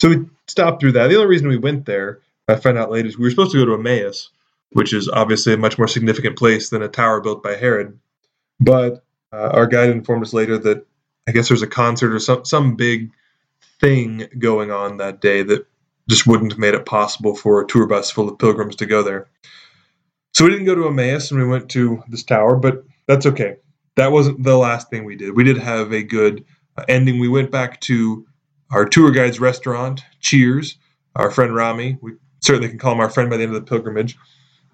So 0.00 0.08
we 0.08 0.26
stopped 0.48 0.80
through 0.80 0.92
that. 0.92 1.08
The 1.08 1.14
only 1.14 1.28
reason 1.28 1.48
we 1.48 1.58
went 1.58 1.86
there, 1.86 2.20
I 2.48 2.56
found 2.56 2.76
out 2.76 2.90
later, 2.90 3.08
is 3.08 3.16
we 3.16 3.24
were 3.24 3.30
supposed 3.30 3.52
to 3.52 3.58
go 3.58 3.66
to 3.66 3.74
Emmaus, 3.74 4.30
which 4.72 4.92
is 4.92 5.08
obviously 5.08 5.54
a 5.54 5.56
much 5.56 5.78
more 5.78 5.86
significant 5.86 6.36
place 6.36 6.70
than 6.70 6.82
a 6.82 6.88
tower 6.88 7.20
built 7.20 7.42
by 7.42 7.54
Herod. 7.54 7.98
But 8.58 9.04
uh, 9.32 9.50
our 9.52 9.68
guide 9.68 9.90
informed 9.90 10.24
us 10.24 10.32
later 10.32 10.58
that 10.58 10.84
I 11.28 11.32
guess 11.32 11.48
there's 11.48 11.62
a 11.62 11.68
concert 11.68 12.12
or 12.12 12.18
some 12.18 12.44
some 12.44 12.74
big 12.74 13.12
thing 13.80 14.26
going 14.38 14.72
on 14.72 14.96
that 14.96 15.20
day 15.20 15.42
that 15.44 15.66
just 16.08 16.26
wouldn't 16.26 16.52
have 16.52 16.58
made 16.58 16.74
it 16.74 16.84
possible 16.84 17.36
for 17.36 17.60
a 17.60 17.66
tour 17.66 17.86
bus 17.86 18.10
full 18.10 18.28
of 18.28 18.38
pilgrims 18.38 18.76
to 18.76 18.86
go 18.86 19.04
there. 19.04 19.28
So 20.34 20.44
we 20.44 20.50
didn't 20.50 20.66
go 20.66 20.74
to 20.74 20.88
Emmaus 20.88 21.30
and 21.30 21.40
we 21.40 21.46
went 21.46 21.68
to 21.70 22.02
this 22.08 22.24
tower, 22.24 22.56
but 22.56 22.84
that's 23.12 23.26
okay. 23.26 23.56
That 23.96 24.10
wasn't 24.10 24.42
the 24.42 24.56
last 24.56 24.88
thing 24.88 25.04
we 25.04 25.16
did. 25.16 25.36
We 25.36 25.44
did 25.44 25.58
have 25.58 25.92
a 25.92 26.02
good 26.02 26.44
uh, 26.78 26.84
ending. 26.88 27.18
We 27.20 27.28
went 27.28 27.50
back 27.50 27.80
to 27.82 28.26
our 28.70 28.86
tour 28.86 29.10
guide's 29.10 29.38
restaurant, 29.38 30.02
Cheers. 30.20 30.78
Our 31.14 31.30
friend 31.30 31.54
Rami, 31.54 31.98
we 32.00 32.12
certainly 32.40 32.70
can 32.70 32.78
call 32.78 32.92
him 32.92 33.00
our 33.00 33.10
friend 33.10 33.28
by 33.28 33.36
the 33.36 33.42
end 33.42 33.54
of 33.54 33.60
the 33.62 33.68
pilgrimage. 33.68 34.16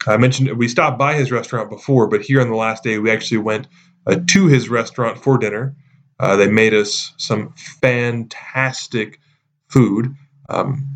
I 0.07 0.17
mentioned 0.19 0.57
we 0.57 0.69
stopped 0.69 0.99
by 0.99 1.15
his 1.15 1.33
restaurant 1.33 1.69
before, 1.69 2.07
but 2.07 2.23
here 2.23 2.41
on 2.41 2.49
the 2.49 2.55
last 2.55 2.85
day, 2.85 3.01
we 3.01 3.11
actually 3.11 3.39
went 3.39 3.67
uh, 4.07 4.21
to 4.29 4.47
his 4.47 4.69
restaurant 4.69 5.19
for 5.19 5.37
dinner. 5.37 5.75
Uh, 6.21 6.37
they 6.37 6.49
made 6.49 6.75
us 6.75 7.13
some 7.17 7.53
fantastic 7.81 9.19
food. 9.67 10.15
Um, 10.49 10.87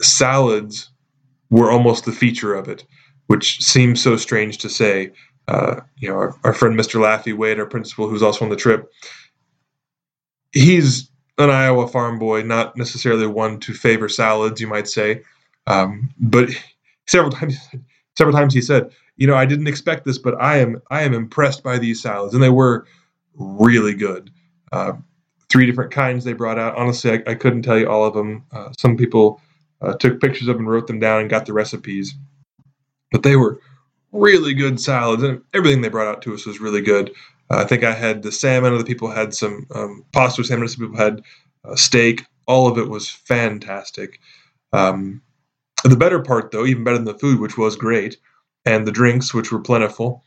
salads 0.00 0.90
were 1.50 1.70
almost 1.70 2.06
the 2.06 2.12
feature 2.12 2.54
of 2.54 2.66
it, 2.66 2.86
which 3.26 3.58
seems 3.62 4.02
so 4.02 4.16
strange 4.16 4.56
to 4.58 4.70
say 4.70 5.12
uh, 5.50 5.80
you 5.98 6.08
know, 6.08 6.14
our, 6.14 6.36
our, 6.44 6.54
friend 6.54 6.78
Mr. 6.78 7.00
Laffey 7.00 7.36
Wade, 7.36 7.58
our 7.58 7.66
principal, 7.66 8.08
who's 8.08 8.22
also 8.22 8.44
on 8.44 8.50
the 8.50 8.56
trip, 8.56 8.92
he's 10.52 11.10
an 11.38 11.50
Iowa 11.50 11.88
farm 11.88 12.20
boy, 12.20 12.42
not 12.42 12.76
necessarily 12.76 13.26
one 13.26 13.58
to 13.60 13.74
favor 13.74 14.08
salads, 14.08 14.60
you 14.60 14.68
might 14.68 14.86
say. 14.86 15.22
Um, 15.66 16.08
but 16.20 16.50
several 17.08 17.32
times, 17.38 17.58
several 18.16 18.36
times 18.36 18.54
he 18.54 18.60
said, 18.60 18.92
"You 19.16 19.26
know, 19.26 19.34
I 19.34 19.44
didn't 19.44 19.66
expect 19.66 20.04
this, 20.04 20.18
but 20.18 20.40
I 20.40 20.58
am, 20.58 20.80
I 20.90 21.02
am 21.02 21.14
impressed 21.14 21.64
by 21.64 21.78
these 21.78 22.00
salads, 22.00 22.32
and 22.32 22.42
they 22.42 22.50
were 22.50 22.86
really 23.34 23.94
good. 23.94 24.30
Uh, 24.70 24.92
three 25.48 25.66
different 25.66 25.90
kinds 25.90 26.24
they 26.24 26.32
brought 26.32 26.60
out. 26.60 26.76
Honestly, 26.76 27.10
I, 27.10 27.22
I 27.32 27.34
couldn't 27.34 27.62
tell 27.62 27.76
you 27.76 27.88
all 27.88 28.04
of 28.04 28.14
them. 28.14 28.44
Uh, 28.52 28.68
some 28.78 28.96
people 28.96 29.40
uh, 29.80 29.94
took 29.94 30.20
pictures 30.20 30.46
of 30.46 30.54
them 30.54 30.66
and 30.66 30.72
wrote 30.72 30.86
them 30.86 31.00
down 31.00 31.22
and 31.22 31.28
got 31.28 31.46
the 31.46 31.52
recipes, 31.52 32.14
but 33.10 33.24
they 33.24 33.34
were 33.34 33.60
really 34.12 34.54
good 34.54 34.80
salads, 34.80 35.22
and 35.22 35.42
everything 35.54 35.80
they 35.80 35.88
brought 35.88 36.08
out 36.08 36.22
to 36.22 36.34
us 36.34 36.46
was 36.46 36.60
really 36.60 36.80
good. 36.80 37.12
Uh, 37.50 37.58
I 37.58 37.64
think 37.64 37.84
I 37.84 37.92
had 37.92 38.22
the 38.22 38.32
salmon. 38.32 38.74
Other 38.74 38.84
people 38.84 39.10
had 39.10 39.34
some 39.34 39.66
um, 39.74 40.04
pasta 40.12 40.44
salmon. 40.44 40.68
Some 40.68 40.86
people 40.86 40.98
had 40.98 41.22
uh, 41.64 41.76
steak. 41.76 42.24
All 42.46 42.68
of 42.68 42.78
it 42.78 42.88
was 42.88 43.08
fantastic. 43.08 44.20
Um, 44.72 45.22
the 45.84 45.96
better 45.96 46.20
part, 46.20 46.50
though, 46.50 46.66
even 46.66 46.84
better 46.84 46.98
than 46.98 47.06
the 47.06 47.18
food, 47.18 47.40
which 47.40 47.56
was 47.56 47.76
great, 47.76 48.16
and 48.64 48.86
the 48.86 48.92
drinks, 48.92 49.32
which 49.32 49.50
were 49.50 49.60
plentiful, 49.60 50.24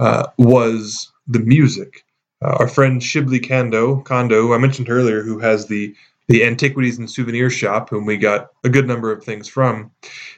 uh, 0.00 0.26
was 0.38 1.12
the 1.26 1.38
music. 1.40 2.04
Uh, 2.42 2.56
our 2.60 2.68
friend 2.68 3.00
Shibli 3.00 3.40
Kando, 3.40 4.04
Kondo, 4.04 4.52
I 4.52 4.58
mentioned 4.58 4.90
earlier, 4.90 5.22
who 5.22 5.38
has 5.38 5.66
the 5.66 5.94
the 6.28 6.44
antiquities 6.44 6.98
and 6.98 7.10
souvenir 7.10 7.48
shop, 7.48 7.88
whom 7.88 8.04
we 8.04 8.18
got 8.18 8.50
a 8.62 8.68
good 8.68 8.86
number 8.86 9.10
of 9.10 9.24
things 9.24 9.48
from. 9.48 9.90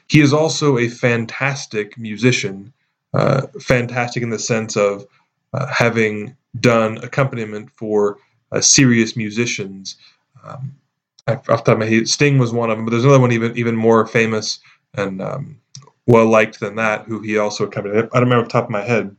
He 0.07 0.21
is 0.21 0.31
also 0.31 0.77
a 0.77 0.87
fantastic 0.87 1.97
musician 1.97 2.71
uh, 3.13 3.47
fantastic 3.59 4.23
in 4.23 4.29
the 4.29 4.39
sense 4.39 4.75
of 4.77 5.05
uh, 5.53 5.67
having 5.67 6.35
done 6.59 6.97
accompaniment 6.99 7.69
for 7.71 8.17
uh, 8.51 8.61
serious 8.61 9.15
musicians. 9.15 9.97
Um, 10.43 10.75
off 11.27 11.43
the 11.45 11.53
top 11.55 11.67
of 11.69 11.79
my 11.79 11.85
head, 11.85 12.07
Sting 12.07 12.37
was 12.37 12.51
one 12.53 12.69
of 12.71 12.77
them, 12.77 12.85
but 12.85 12.91
there's 12.91 13.05
another 13.05 13.19
one 13.19 13.31
even 13.31 13.55
even 13.57 13.75
more 13.75 14.05
famous 14.07 14.59
and 14.95 15.21
um, 15.21 15.59
well 16.07 16.25
liked 16.27 16.59
than 16.59 16.75
that, 16.75 17.05
who 17.05 17.21
he 17.21 17.37
also 17.37 17.65
accompanied. 17.65 17.97
I 17.97 18.01
don't 18.01 18.13
remember 18.23 18.39
off 18.45 18.47
the 18.47 18.53
top 18.53 18.65
of 18.65 18.69
my 18.71 18.81
head, 18.81 19.15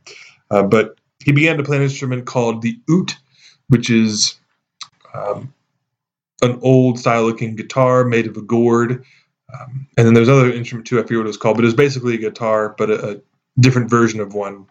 uh, 0.51 0.63
but 0.63 0.99
he 1.23 1.31
began 1.31 1.57
to 1.57 1.63
play 1.63 1.77
an 1.77 1.83
instrument 1.83 2.25
called 2.25 2.61
the 2.61 2.79
oud, 2.91 3.13
which 3.69 3.89
is 3.89 4.35
um, 5.13 5.53
an 6.41 6.59
old 6.61 6.99
style 6.99 7.23
looking 7.23 7.55
guitar 7.55 8.03
made 8.03 8.27
of 8.27 8.37
a 8.37 8.41
gourd. 8.41 9.05
Um, 9.53 9.87
and 9.97 10.07
then 10.07 10.13
there's 10.13 10.27
another 10.29 10.51
instrument 10.51 10.87
too. 10.87 10.99
I 10.99 11.03
forget 11.03 11.17
what 11.19 11.25
it 11.25 11.27
was 11.27 11.37
called, 11.37 11.57
but 11.57 11.63
it 11.63 11.67
was 11.67 11.75
basically 11.75 12.15
a 12.15 12.19
guitar, 12.19 12.75
but 12.77 12.89
a, 12.89 13.11
a 13.11 13.17
different 13.59 13.89
version 13.89 14.19
of 14.19 14.33
one. 14.33 14.65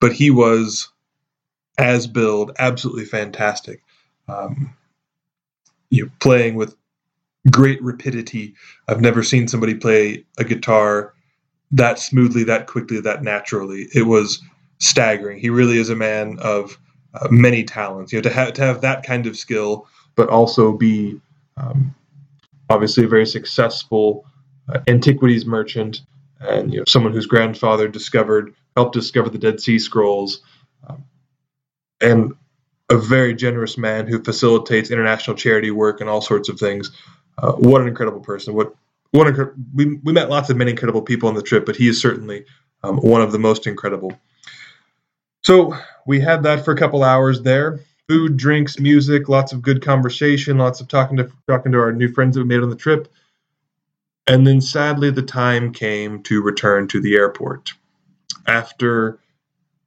But 0.00 0.12
he 0.12 0.30
was, 0.30 0.90
as 1.78 2.06
billed, 2.06 2.52
absolutely 2.58 3.04
fantastic. 3.04 3.82
Um, 4.28 4.74
you 5.90 6.04
know, 6.04 6.10
playing 6.20 6.54
with 6.56 6.76
great 7.50 7.82
rapidity. 7.82 8.54
I've 8.88 9.00
never 9.00 9.22
seen 9.22 9.48
somebody 9.48 9.74
play 9.74 10.24
a 10.38 10.44
guitar 10.44 11.14
that 11.72 11.98
smoothly, 11.98 12.44
that 12.44 12.66
quickly, 12.66 13.00
that 13.00 13.22
naturally. 13.22 13.88
It 13.94 14.06
was 14.06 14.42
staggering. 14.78 15.38
He 15.40 15.50
really 15.50 15.78
is 15.78 15.90
a 15.90 15.96
man 15.96 16.38
of 16.40 16.78
uh, 17.14 17.28
many 17.30 17.64
talents. 17.64 18.12
You 18.12 18.18
know, 18.18 18.22
to 18.22 18.30
have 18.30 18.52
to 18.54 18.62
have 18.62 18.80
that 18.80 19.04
kind 19.04 19.26
of 19.26 19.36
skill, 19.36 19.86
but 20.14 20.28
also 20.28 20.72
be 20.72 21.20
um, 21.56 21.94
obviously 22.70 23.04
a 23.04 23.08
very 23.08 23.26
successful 23.26 24.24
uh, 24.68 24.80
antiquities 24.88 25.46
merchant, 25.46 26.02
and 26.48 26.72
you 26.72 26.78
know 26.80 26.84
someone 26.86 27.12
whose 27.12 27.26
grandfather 27.26 27.88
discovered 27.88 28.54
helped 28.76 28.94
discover 28.94 29.30
the 29.30 29.38
Dead 29.38 29.60
Sea 29.60 29.78
Scrolls, 29.78 30.40
um, 30.88 31.04
and 32.00 32.32
a 32.90 32.96
very 32.96 33.34
generous 33.34 33.78
man 33.78 34.06
who 34.06 34.22
facilitates 34.22 34.90
international 34.90 35.36
charity 35.36 35.70
work 35.70 36.00
and 36.00 36.10
all 36.10 36.20
sorts 36.20 36.48
of 36.48 36.58
things. 36.58 36.90
Uh, 37.38 37.52
what 37.52 37.80
an 37.80 37.88
incredible 37.88 38.20
person! 38.20 38.54
What 38.54 38.74
what 39.10 39.26
incre- 39.26 39.54
we 39.74 39.96
we 40.02 40.12
met 40.12 40.30
lots 40.30 40.50
of 40.50 40.56
many 40.56 40.72
incredible 40.72 41.02
people 41.02 41.28
on 41.28 41.34
the 41.34 41.42
trip, 41.42 41.66
but 41.66 41.76
he 41.76 41.88
is 41.88 42.00
certainly 42.00 42.44
um, 42.82 42.98
one 42.98 43.22
of 43.22 43.32
the 43.32 43.38
most 43.38 43.66
incredible. 43.66 44.12
So 45.44 45.76
we 46.06 46.20
had 46.20 46.42
that 46.44 46.64
for 46.64 46.72
a 46.72 46.76
couple 46.76 47.04
hours 47.04 47.42
there. 47.42 47.80
Food, 48.08 48.36
drinks, 48.36 48.78
music, 48.78 49.28
lots 49.28 49.52
of 49.52 49.62
good 49.62 49.82
conversation, 49.82 50.58
lots 50.58 50.80
of 50.80 50.88
talking 50.88 51.16
to 51.18 51.30
talking 51.48 51.72
to 51.72 51.78
our 51.78 51.92
new 51.92 52.08
friends 52.08 52.34
that 52.34 52.42
we 52.42 52.48
made 52.48 52.60
on 52.60 52.70
the 52.70 52.76
trip. 52.76 53.08
And 54.26 54.46
then 54.46 54.60
sadly 54.60 55.10
the 55.10 55.22
time 55.22 55.72
came 55.72 56.22
to 56.24 56.42
return 56.42 56.88
to 56.88 57.00
the 57.00 57.14
airport. 57.14 57.74
After 58.46 59.18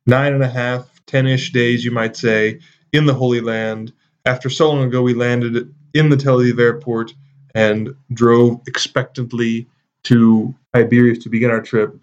nine 0.05 0.33
and 0.33 0.43
a 0.43 0.49
half, 0.49 1.01
ten-ish 1.05 1.51
days, 1.51 1.83
you 1.83 1.91
might 1.91 2.15
say, 2.15 2.59
in 2.93 3.05
the 3.05 3.13
Holy 3.13 3.41
Land. 3.41 3.93
After 4.25 4.49
so 4.49 4.69
long 4.69 4.83
ago, 4.83 5.01
we 5.01 5.13
landed 5.13 5.73
in 5.93 6.09
the 6.09 6.17
Tel 6.17 6.37
Aviv 6.37 6.59
airport 6.59 7.13
and 7.55 7.95
drove 8.13 8.61
expectantly 8.67 9.67
to 10.03 10.53
Tiberias 10.73 11.19
to 11.23 11.29
begin 11.29 11.49
our 11.49 11.61
trip. 11.61 11.97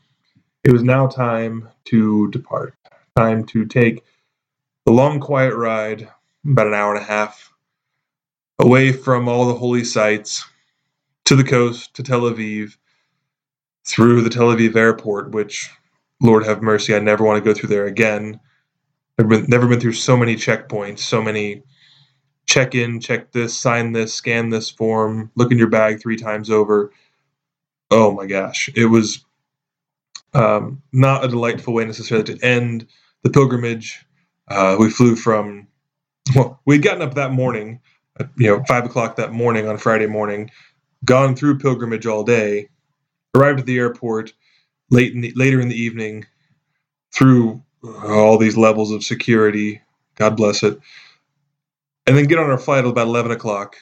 It 0.65 0.73
was 0.73 0.83
now 0.83 1.07
time 1.07 1.69
to 1.87 2.31
depart, 2.31 2.75
time 3.17 3.45
to 3.47 3.65
take 3.67 4.03
the 4.87 4.93
long, 4.93 5.21
quiet 5.21 5.55
ride, 5.55 6.09
about 6.45 6.67
an 6.67 6.75
hour 6.75 6.95
and 6.95 7.03
a 7.03 7.07
half, 7.07 7.53
away 8.59 8.93
from 8.93 9.29
all 9.29 9.47
the 9.47 9.55
holy 9.55 9.85
sites, 9.85 10.45
to 11.25 11.37
the 11.37 11.45
coast, 11.45 11.95
to 11.95 12.03
Tel 12.03 12.23
Aviv, 12.23 12.77
through 13.87 14.23
the 14.23 14.31
Tel 14.31 14.49
Aviv 14.49 14.77
airport, 14.77 15.33
which, 15.33 15.71
Lord 16.23 16.45
have 16.45 16.63
mercy, 16.63 16.95
I 16.95 17.01
never 17.01 17.25
want 17.25 17.43
to 17.43 17.45
go 17.45 17.59
through 17.59 17.71
there 17.71 17.87
again. 17.87 18.41
I've 19.19 19.29
been, 19.29 19.47
never 19.49 19.69
been 19.69 19.81
through 19.81 19.93
so 19.93 20.17
many 20.17 20.37
checkpoints, 20.37 21.01
so 21.01 21.23
many 21.23 21.63
check 22.47 22.75
in, 22.75 23.01
check 23.01 23.33
this, 23.33 23.59
sign 23.59 23.93
this, 23.93 24.13
scan 24.13 24.51
this 24.51 24.71
form, 24.71 25.31
look 25.35 25.53
in 25.53 25.59
your 25.59 25.71
bag 25.71 26.01
three 26.01 26.17
times 26.17 26.51
over. 26.51 26.93
Oh 27.91 28.13
my 28.13 28.27
gosh, 28.27 28.71
it 28.75 28.87
was 28.87 29.25
um, 30.35 30.83
not 30.93 31.25
a 31.25 31.29
delightful 31.29 31.75
way 31.75 31.85
necessarily 31.85 32.25
to 32.25 32.45
end 32.45 32.87
the 33.23 33.31
pilgrimage. 33.31 34.05
Uh, 34.49 34.77
we 34.79 34.91
flew 34.91 35.17
from, 35.17 35.69
well, 36.35 36.61
we'd 36.67 36.83
gotten 36.83 37.03
up 37.03 37.15
that 37.15 37.33
morning, 37.33 37.81
uh, 38.21 38.25
you 38.37 38.49
know, 38.49 38.63
five 38.65 38.85
o'clock 38.85 39.17
that 39.17 39.33
morning 39.33 39.69
on 39.69 39.79
Friday 39.79 40.07
morning, 40.07 40.51
gone 41.05 41.37
through 41.37 41.59
pilgrimage 41.59 42.07
all 42.07 42.25
day, 42.25 42.69
arrived 43.35 43.61
at 43.61 43.67
the 43.67 43.79
airport 43.79 44.33
late 44.91 45.13
in 45.13 45.21
the, 45.21 45.33
later 45.35 45.61
in 45.61 45.69
the 45.69 45.81
evening, 45.81 46.27
through 47.13 47.63
uh, 47.85 48.09
all 48.09 48.39
these 48.39 48.57
levels 48.57 48.91
of 48.91 49.05
security. 49.05 49.81
God 50.17 50.37
bless 50.37 50.63
it. 50.63 50.79
And 52.07 52.17
then 52.17 52.27
get 52.27 52.39
on 52.39 52.51
our 52.51 52.59
flight 52.59 52.85
at 52.85 52.91
about 52.91 53.07
11 53.07 53.33
o'clock. 53.33 53.77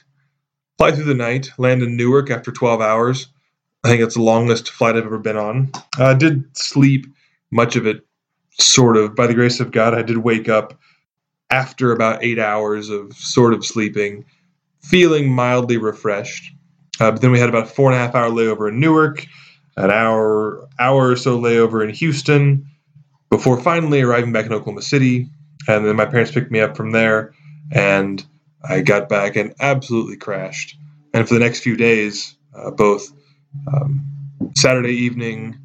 Fly 0.79 0.93
through 0.93 1.05
the 1.05 1.15
night, 1.15 1.51
land 1.59 1.83
in 1.83 1.97
Newark 1.97 2.31
after 2.31 2.51
12 2.51 2.81
hours. 2.81 3.29
I 3.85 3.89
think 3.89 4.03
it's 4.03 4.15
the 4.15 4.23
longest 4.23 4.71
flight 4.71 4.97
I've 4.97 5.05
ever 5.05 5.19
been 5.19 5.37
on. 5.37 5.73
I 5.99 6.15
did 6.15 6.57
sleep 6.57 7.07
much 7.51 7.77
of 7.77 7.87
it, 7.87 8.07
sort 8.59 8.97
of. 8.97 9.15
By 9.15 9.27
the 9.27 9.35
grace 9.35 9.61
of 9.61 9.73
God, 9.73 9.95
I 9.95 10.03
did 10.03 10.19
wake 10.19 10.49
up 10.49 10.79
after 11.51 11.93
about 11.93 12.23
eight 12.25 12.39
hours 12.39 12.89
of 12.89 13.13
sort 13.13 13.55
of 13.55 13.65
sleeping, 13.65 14.25
feeling 14.81 15.31
mildly 15.31 15.77
refreshed. 15.77 16.53
Uh, 17.03 17.11
but 17.11 17.21
then 17.21 17.33
we 17.33 17.41
had 17.41 17.49
about 17.49 17.69
four 17.69 17.91
and 17.91 17.97
a 17.97 17.99
half 17.99 18.15
hour 18.15 18.31
layover 18.31 18.69
in 18.69 18.79
Newark, 18.79 19.27
an 19.77 19.91
hour 19.91 20.69
hour 20.79 21.11
or 21.11 21.17
so 21.17 21.37
layover 21.37 21.83
in 21.83 21.93
Houston, 21.93 22.65
before 23.29 23.61
finally 23.61 24.03
arriving 24.03 24.33
back 24.33 24.47
in 24.47 24.53
Oklahoma 24.53 24.83
City. 24.83 25.29
And 25.67 25.85
then 25.85 25.97
my 25.97 26.07
parents 26.07 26.31
picked 26.31 26.53
me 26.53 26.61
up 26.61 26.77
from 26.77 26.93
there, 26.93 27.35
and 27.73 28.25
I 28.63 28.83
got 28.83 29.09
back 29.09 29.35
and 29.35 29.53
absolutely 29.59 30.17
crashed. 30.17 30.77
And 31.13 31.27
for 31.27 31.35
the 31.35 31.41
next 31.41 31.61
few 31.61 31.77
days, 31.77 32.37
uh, 32.55 32.71
both 32.71 33.13
um, 33.67 34.07
Saturday 34.57 34.95
evening, 34.95 35.59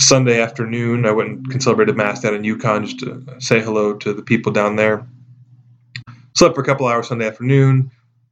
Sunday 0.00 0.40
afternoon, 0.40 1.04
I 1.04 1.10
went 1.10 1.52
and 1.52 1.62
celebrated 1.62 1.98
Mass 1.98 2.20
down 2.20 2.34
in 2.34 2.44
Yukon 2.44 2.86
just 2.86 3.00
to 3.00 3.22
say 3.40 3.60
hello 3.60 3.92
to 3.94 4.14
the 4.14 4.22
people 4.22 4.52
down 4.52 4.76
there. 4.76 5.06
Slept 6.34 6.54
for 6.54 6.62
a 6.62 6.64
couple 6.64 6.86
hours 6.86 7.08
Sunday 7.08 7.26
afternoon, 7.26 7.90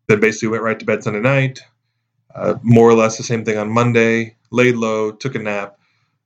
then 0.09 0.21
basically 0.21 0.49
went 0.49 0.63
right 0.63 0.79
to 0.79 0.87
bed 0.87 1.05
Sunday 1.05 1.21
night. 1.21 1.61
Uh, 2.35 2.57
more 2.63 2.89
or 2.89 2.95
less 2.95 3.17
the 3.19 3.25
same 3.25 3.45
thing 3.45 3.59
on 3.59 3.71
Monday. 3.71 4.37
Laid 4.51 4.77
low, 4.77 5.13
took 5.13 5.35
a 5.37 5.39
nap. 5.41 5.79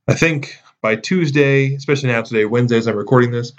I 0.06 0.14
think 0.14 0.58
by 0.82 0.96
Tuesday, 0.96 1.74
especially 1.74 2.10
now 2.10 2.22
today, 2.22 2.44
Wednesday 2.44 2.76
as 2.76 2.86
I'm 2.86 2.96
recording 2.96 3.30
this, 3.30 3.52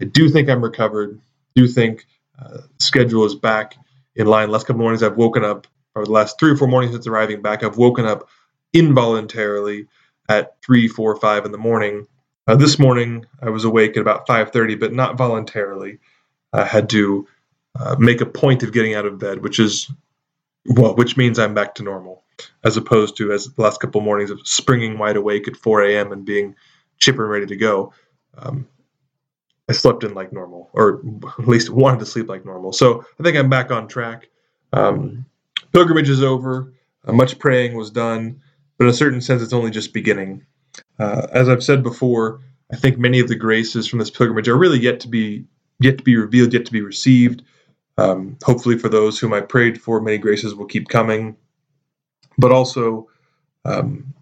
I 0.00 0.04
do 0.04 0.28
think 0.28 0.48
I'm 0.50 0.62
recovered. 0.62 1.20
Do 1.54 1.66
think 1.66 2.06
uh, 2.38 2.58
schedule 2.78 3.24
is 3.24 3.34
back 3.34 3.76
in 4.14 4.26
line. 4.26 4.50
Last 4.50 4.66
couple 4.66 4.82
mornings 4.82 5.02
I've 5.02 5.16
woken 5.16 5.44
up, 5.44 5.66
or 5.94 6.04
the 6.04 6.12
last 6.12 6.38
three 6.38 6.50
or 6.50 6.56
four 6.56 6.68
mornings 6.68 6.92
since 6.94 7.06
arriving 7.06 7.42
back, 7.42 7.64
I've 7.64 7.78
woken 7.78 8.04
up 8.04 8.28
involuntarily 8.74 9.86
at 10.28 10.56
three, 10.64 10.88
four, 10.88 11.16
five 11.16 11.46
in 11.46 11.52
the 11.52 11.58
morning. 11.58 12.06
Uh, 12.46 12.56
this 12.56 12.78
morning 12.78 13.24
I 13.42 13.50
was 13.50 13.64
awake 13.64 13.92
at 13.96 14.02
about 14.02 14.26
5:30, 14.28 14.78
but 14.78 14.92
not 14.92 15.16
voluntarily. 15.16 15.98
I 16.52 16.64
had 16.64 16.90
to 16.90 17.28
uh, 17.78 17.96
make 17.98 18.20
a 18.22 18.26
point 18.26 18.62
of 18.64 18.72
getting 18.72 18.94
out 18.94 19.06
of 19.06 19.18
bed, 19.18 19.42
which 19.42 19.60
is 19.60 19.90
well, 20.68 20.94
which 20.94 21.16
means 21.16 21.38
I'm 21.38 21.54
back 21.54 21.74
to 21.76 21.82
normal 21.82 22.24
as 22.64 22.76
opposed 22.76 23.16
to 23.16 23.32
as 23.32 23.46
the 23.46 23.62
last 23.62 23.80
couple 23.80 24.00
mornings 24.00 24.30
of 24.30 24.46
springing 24.46 24.98
wide 24.98 25.16
awake 25.16 25.48
at 25.48 25.56
4 25.56 25.82
a.m. 25.84 26.12
and 26.12 26.24
being 26.24 26.54
chipper 26.98 27.24
and 27.24 27.32
ready 27.32 27.46
to 27.46 27.56
go. 27.56 27.92
Um, 28.36 28.68
I 29.68 29.72
slept 29.72 30.04
in 30.04 30.14
like 30.14 30.32
normal, 30.32 30.70
or 30.72 31.02
at 31.38 31.48
least 31.48 31.70
wanted 31.70 32.00
to 32.00 32.06
sleep 32.06 32.28
like 32.28 32.44
normal. 32.44 32.72
So 32.72 33.04
I 33.18 33.22
think 33.22 33.36
I'm 33.36 33.50
back 33.50 33.70
on 33.70 33.88
track. 33.88 34.28
Um, 34.72 35.26
pilgrimage 35.72 36.08
is 36.08 36.22
over. 36.22 36.72
Uh, 37.04 37.12
much 37.12 37.38
praying 37.38 37.76
was 37.76 37.90
done, 37.90 38.42
but 38.78 38.84
in 38.84 38.90
a 38.90 38.94
certain 38.94 39.20
sense, 39.20 39.42
it's 39.42 39.52
only 39.52 39.70
just 39.70 39.92
beginning. 39.92 40.44
Uh, 40.98 41.26
as 41.32 41.48
I've 41.48 41.64
said 41.64 41.82
before, 41.82 42.40
I 42.70 42.76
think 42.76 42.98
many 42.98 43.20
of 43.20 43.28
the 43.28 43.34
graces 43.34 43.88
from 43.88 43.98
this 43.98 44.10
pilgrimage 44.10 44.48
are 44.48 44.56
really 44.56 44.78
yet 44.78 45.00
to 45.00 45.08
be 45.08 45.46
yet 45.80 45.98
to 45.98 46.04
be 46.04 46.16
revealed, 46.16 46.52
yet 46.52 46.66
to 46.66 46.72
be 46.72 46.80
received. 46.80 47.42
Um, 47.98 48.36
hopefully, 48.44 48.78
for 48.78 48.88
those 48.88 49.18
whom 49.18 49.32
I 49.32 49.40
prayed 49.40 49.80
for, 49.80 50.00
many 50.00 50.18
graces 50.18 50.54
will 50.54 50.66
keep 50.66 50.88
coming. 50.88 51.36
But 52.38 52.52
also 52.52 53.08
um, 53.64 54.14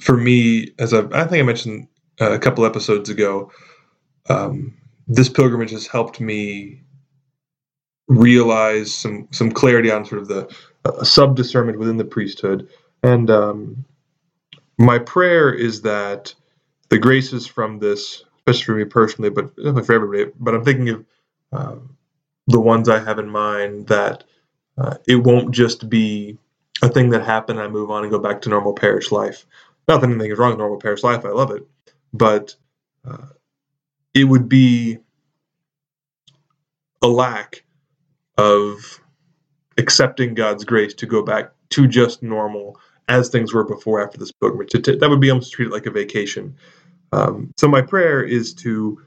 for 0.00 0.16
me, 0.16 0.72
as 0.78 0.92
I've, 0.92 1.12
I 1.12 1.24
think 1.24 1.42
I 1.42 1.46
mentioned 1.46 1.88
a 2.20 2.38
couple 2.38 2.64
episodes 2.64 3.08
ago, 3.08 3.50
um, 4.28 4.76
this 5.06 5.28
pilgrimage 5.28 5.70
has 5.70 5.86
helped 5.86 6.20
me 6.20 6.82
realize 8.08 8.92
some 8.92 9.28
some 9.30 9.50
clarity 9.52 9.90
on 9.90 10.04
sort 10.04 10.20
of 10.20 10.28
the 10.28 10.54
uh, 10.84 11.04
sub 11.04 11.36
discernment 11.36 11.78
within 11.78 11.96
the 11.96 12.04
priesthood, 12.04 12.68
and 13.02 13.30
um, 13.30 13.84
my 14.78 14.98
prayer 14.98 15.52
is 15.52 15.82
that 15.82 16.34
the 16.88 16.98
graces 16.98 17.46
from 17.46 17.78
this, 17.78 18.24
especially 18.38 18.64
for 18.64 18.74
me 18.76 18.84
personally, 18.84 19.30
but 19.30 19.54
for 19.56 19.92
everybody, 19.92 20.30
but 20.38 20.54
I'm 20.54 20.64
thinking 20.64 20.88
of 20.88 21.04
uh, 21.52 21.76
the 22.46 22.60
ones 22.60 22.88
I 22.88 22.98
have 22.98 23.18
in 23.18 23.28
mind 23.28 23.88
that 23.88 24.24
uh, 24.78 24.96
it 25.06 25.16
won't 25.16 25.52
just 25.52 25.88
be 25.88 26.38
a 26.82 26.88
thing 26.88 27.10
that 27.10 27.24
happened, 27.24 27.60
I 27.60 27.68
move 27.68 27.90
on 27.90 28.02
and 28.02 28.10
go 28.10 28.18
back 28.18 28.42
to 28.42 28.48
normal 28.48 28.74
parish 28.74 29.12
life. 29.12 29.46
Not 29.88 30.00
that 30.00 30.10
anything 30.10 30.30
is 30.30 30.38
wrong 30.38 30.50
with 30.50 30.58
normal 30.58 30.80
parish 30.80 31.02
life, 31.02 31.24
I 31.24 31.30
love 31.30 31.50
it, 31.50 31.66
but 32.12 32.56
uh, 33.04 33.26
it 34.14 34.24
would 34.24 34.48
be 34.48 34.98
a 37.02 37.08
lack 37.08 37.64
of 38.38 39.00
accepting 39.78 40.34
God's 40.34 40.64
grace 40.64 40.94
to 40.94 41.06
go 41.06 41.22
back 41.22 41.52
to 41.70 41.86
just 41.86 42.22
normal 42.22 42.78
as 43.08 43.28
things 43.28 43.52
were 43.52 43.64
before 43.64 44.02
after 44.02 44.18
this 44.18 44.32
pilgrimage. 44.32 44.72
That 44.72 45.08
would 45.08 45.20
be 45.20 45.30
almost 45.30 45.52
treated 45.52 45.72
like 45.72 45.86
a 45.86 45.90
vacation. 45.90 46.56
Um, 47.12 47.52
so 47.56 47.68
my 47.68 47.82
prayer 47.82 48.22
is 48.22 48.54
to 48.54 49.02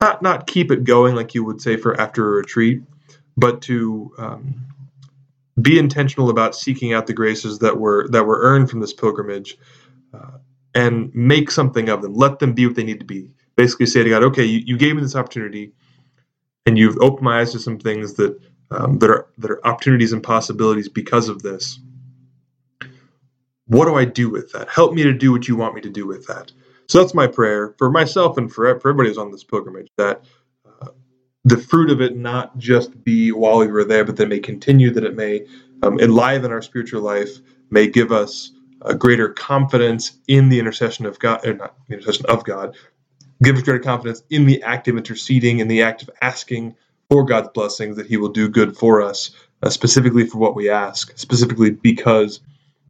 not 0.00 0.22
not 0.22 0.46
keep 0.46 0.70
it 0.70 0.84
going 0.84 1.14
like 1.14 1.34
you 1.34 1.44
would 1.44 1.60
say 1.60 1.76
for 1.76 2.00
after 2.00 2.26
a 2.26 2.30
retreat, 2.36 2.82
but 3.36 3.62
to 3.62 4.12
um, 4.18 4.66
be 5.60 5.78
intentional 5.78 6.30
about 6.30 6.54
seeking 6.54 6.92
out 6.92 7.06
the 7.06 7.12
graces 7.12 7.58
that 7.60 7.78
were 7.78 8.08
that 8.10 8.24
were 8.24 8.38
earned 8.40 8.70
from 8.70 8.80
this 8.80 8.92
pilgrimage 8.92 9.58
uh, 10.14 10.38
and 10.74 11.14
make 11.14 11.50
something 11.50 11.88
of 11.88 12.02
them. 12.02 12.14
Let 12.14 12.38
them 12.38 12.52
be 12.52 12.66
what 12.66 12.76
they 12.76 12.84
need 12.84 13.00
to 13.00 13.06
be. 13.06 13.30
Basically 13.56 13.86
say 13.86 14.04
to 14.04 14.10
god 14.10 14.22
okay 14.22 14.44
you, 14.44 14.62
you 14.64 14.76
gave 14.76 14.94
me 14.94 15.02
this 15.02 15.16
opportunity 15.16 15.72
and 16.64 16.78
you've 16.78 16.98
opened 16.98 17.22
my 17.22 17.40
eyes 17.40 17.52
to 17.52 17.58
some 17.58 17.78
things 17.78 18.14
that 18.14 18.38
um, 18.70 18.98
that 18.98 19.10
are 19.10 19.26
that 19.38 19.50
are 19.50 19.66
opportunities 19.66 20.12
and 20.12 20.22
possibilities 20.22 20.88
because 20.88 21.28
of 21.28 21.42
this. 21.42 21.80
What 23.66 23.86
do 23.86 23.96
i 23.96 24.04
do 24.04 24.30
with 24.30 24.52
that? 24.52 24.68
Help 24.68 24.94
me 24.94 25.02
to 25.02 25.12
do 25.12 25.32
what 25.32 25.48
you 25.48 25.56
want 25.56 25.74
me 25.74 25.80
to 25.80 25.90
do 25.90 26.06
with 26.06 26.26
that 26.28 26.52
so 26.88 26.98
that's 26.98 27.14
my 27.14 27.26
prayer 27.26 27.74
for 27.78 27.90
myself 27.90 28.38
and 28.38 28.52
for, 28.52 28.80
for 28.80 28.88
everybody 28.90 29.10
who's 29.10 29.18
on 29.18 29.30
this 29.30 29.44
pilgrimage 29.44 29.88
that 29.98 30.24
uh, 30.66 30.88
the 31.44 31.58
fruit 31.58 31.90
of 31.90 32.00
it 32.00 32.16
not 32.16 32.56
just 32.58 33.04
be 33.04 33.30
while 33.30 33.58
we 33.58 33.66
were 33.68 33.84
there, 33.84 34.04
but 34.04 34.16
that 34.16 34.28
may 34.28 34.40
continue, 34.40 34.90
that 34.90 35.04
it 35.04 35.14
may 35.14 35.46
um, 35.82 36.00
enliven 36.00 36.50
our 36.50 36.62
spiritual 36.62 37.02
life, 37.02 37.38
may 37.70 37.86
give 37.86 38.10
us 38.10 38.52
a 38.82 38.94
greater 38.94 39.28
confidence 39.28 40.18
in 40.28 40.48
the 40.48 40.58
intercession 40.58 41.04
of 41.06 41.18
God, 41.18 41.46
or 41.46 41.54
not 41.54 41.74
the 41.88 41.94
intercession 41.94 42.26
of 42.26 42.44
God, 42.44 42.76
give 43.42 43.56
us 43.56 43.62
greater 43.62 43.82
confidence 43.82 44.22
in 44.30 44.46
the 44.46 44.62
act 44.62 44.88
of 44.88 44.96
interceding, 44.96 45.58
in 45.58 45.68
the 45.68 45.82
act 45.82 46.02
of 46.02 46.10
asking 46.22 46.74
for 47.10 47.24
God's 47.24 47.48
blessings, 47.48 47.96
that 47.96 48.06
He 48.06 48.16
will 48.16 48.30
do 48.30 48.48
good 48.48 48.76
for 48.76 49.02
us, 49.02 49.30
uh, 49.62 49.70
specifically 49.70 50.26
for 50.26 50.38
what 50.38 50.54
we 50.54 50.70
ask, 50.70 51.16
specifically 51.18 51.70
because 51.70 52.40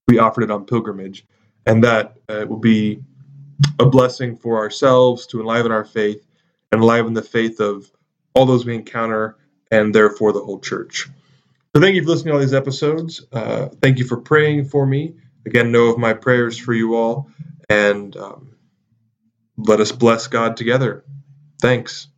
we 0.07 0.19
offered 0.19 0.45
it 0.45 0.51
on 0.51 0.67
pilgrimage, 0.67 1.27
and 1.67 1.85
that 1.85 2.17
uh, 2.29 2.45
will 2.49 2.59
be 2.59 3.03
a 3.79 3.87
blessing 3.87 4.37
for 4.37 4.59
ourselves 4.59 5.27
to 5.29 5.41
enliven 5.41 5.73
our 5.73 5.85
faith 5.85 6.27
and 6.73 6.81
enliven 6.83 7.15
the 7.15 7.23
faith 7.23 7.61
of 7.61 7.91
all 8.35 8.47
those 8.47 8.65
we 8.67 8.75
encounter, 8.75 9.37
and 9.71 9.95
therefore 9.95 10.33
the 10.33 10.41
whole 10.41 10.61
church. 10.61 11.09
So, 11.75 11.83
thank 11.83 11.97
you 11.97 12.03
for 12.03 12.11
listening 12.11 12.33
to 12.33 12.35
all 12.35 12.41
these 12.41 12.55
episodes. 12.55 13.25
Uh, 13.33 13.69
thank 13.83 13.99
you 13.99 14.05
for 14.07 14.19
praying 14.19 14.67
for 14.67 14.87
me. 14.87 15.15
Again, 15.47 15.73
know 15.73 15.87
of 15.89 15.99
my 15.99 16.13
prayers 16.15 16.59
for 16.59 16.75
you 16.75 16.95
all, 16.97 17.31
and 17.69 18.17
um, 18.17 18.57
let 19.57 19.81
us 19.81 19.93
bless 19.93 20.27
God 20.27 20.57
together. 20.57 21.05
Thanks. 21.61 22.09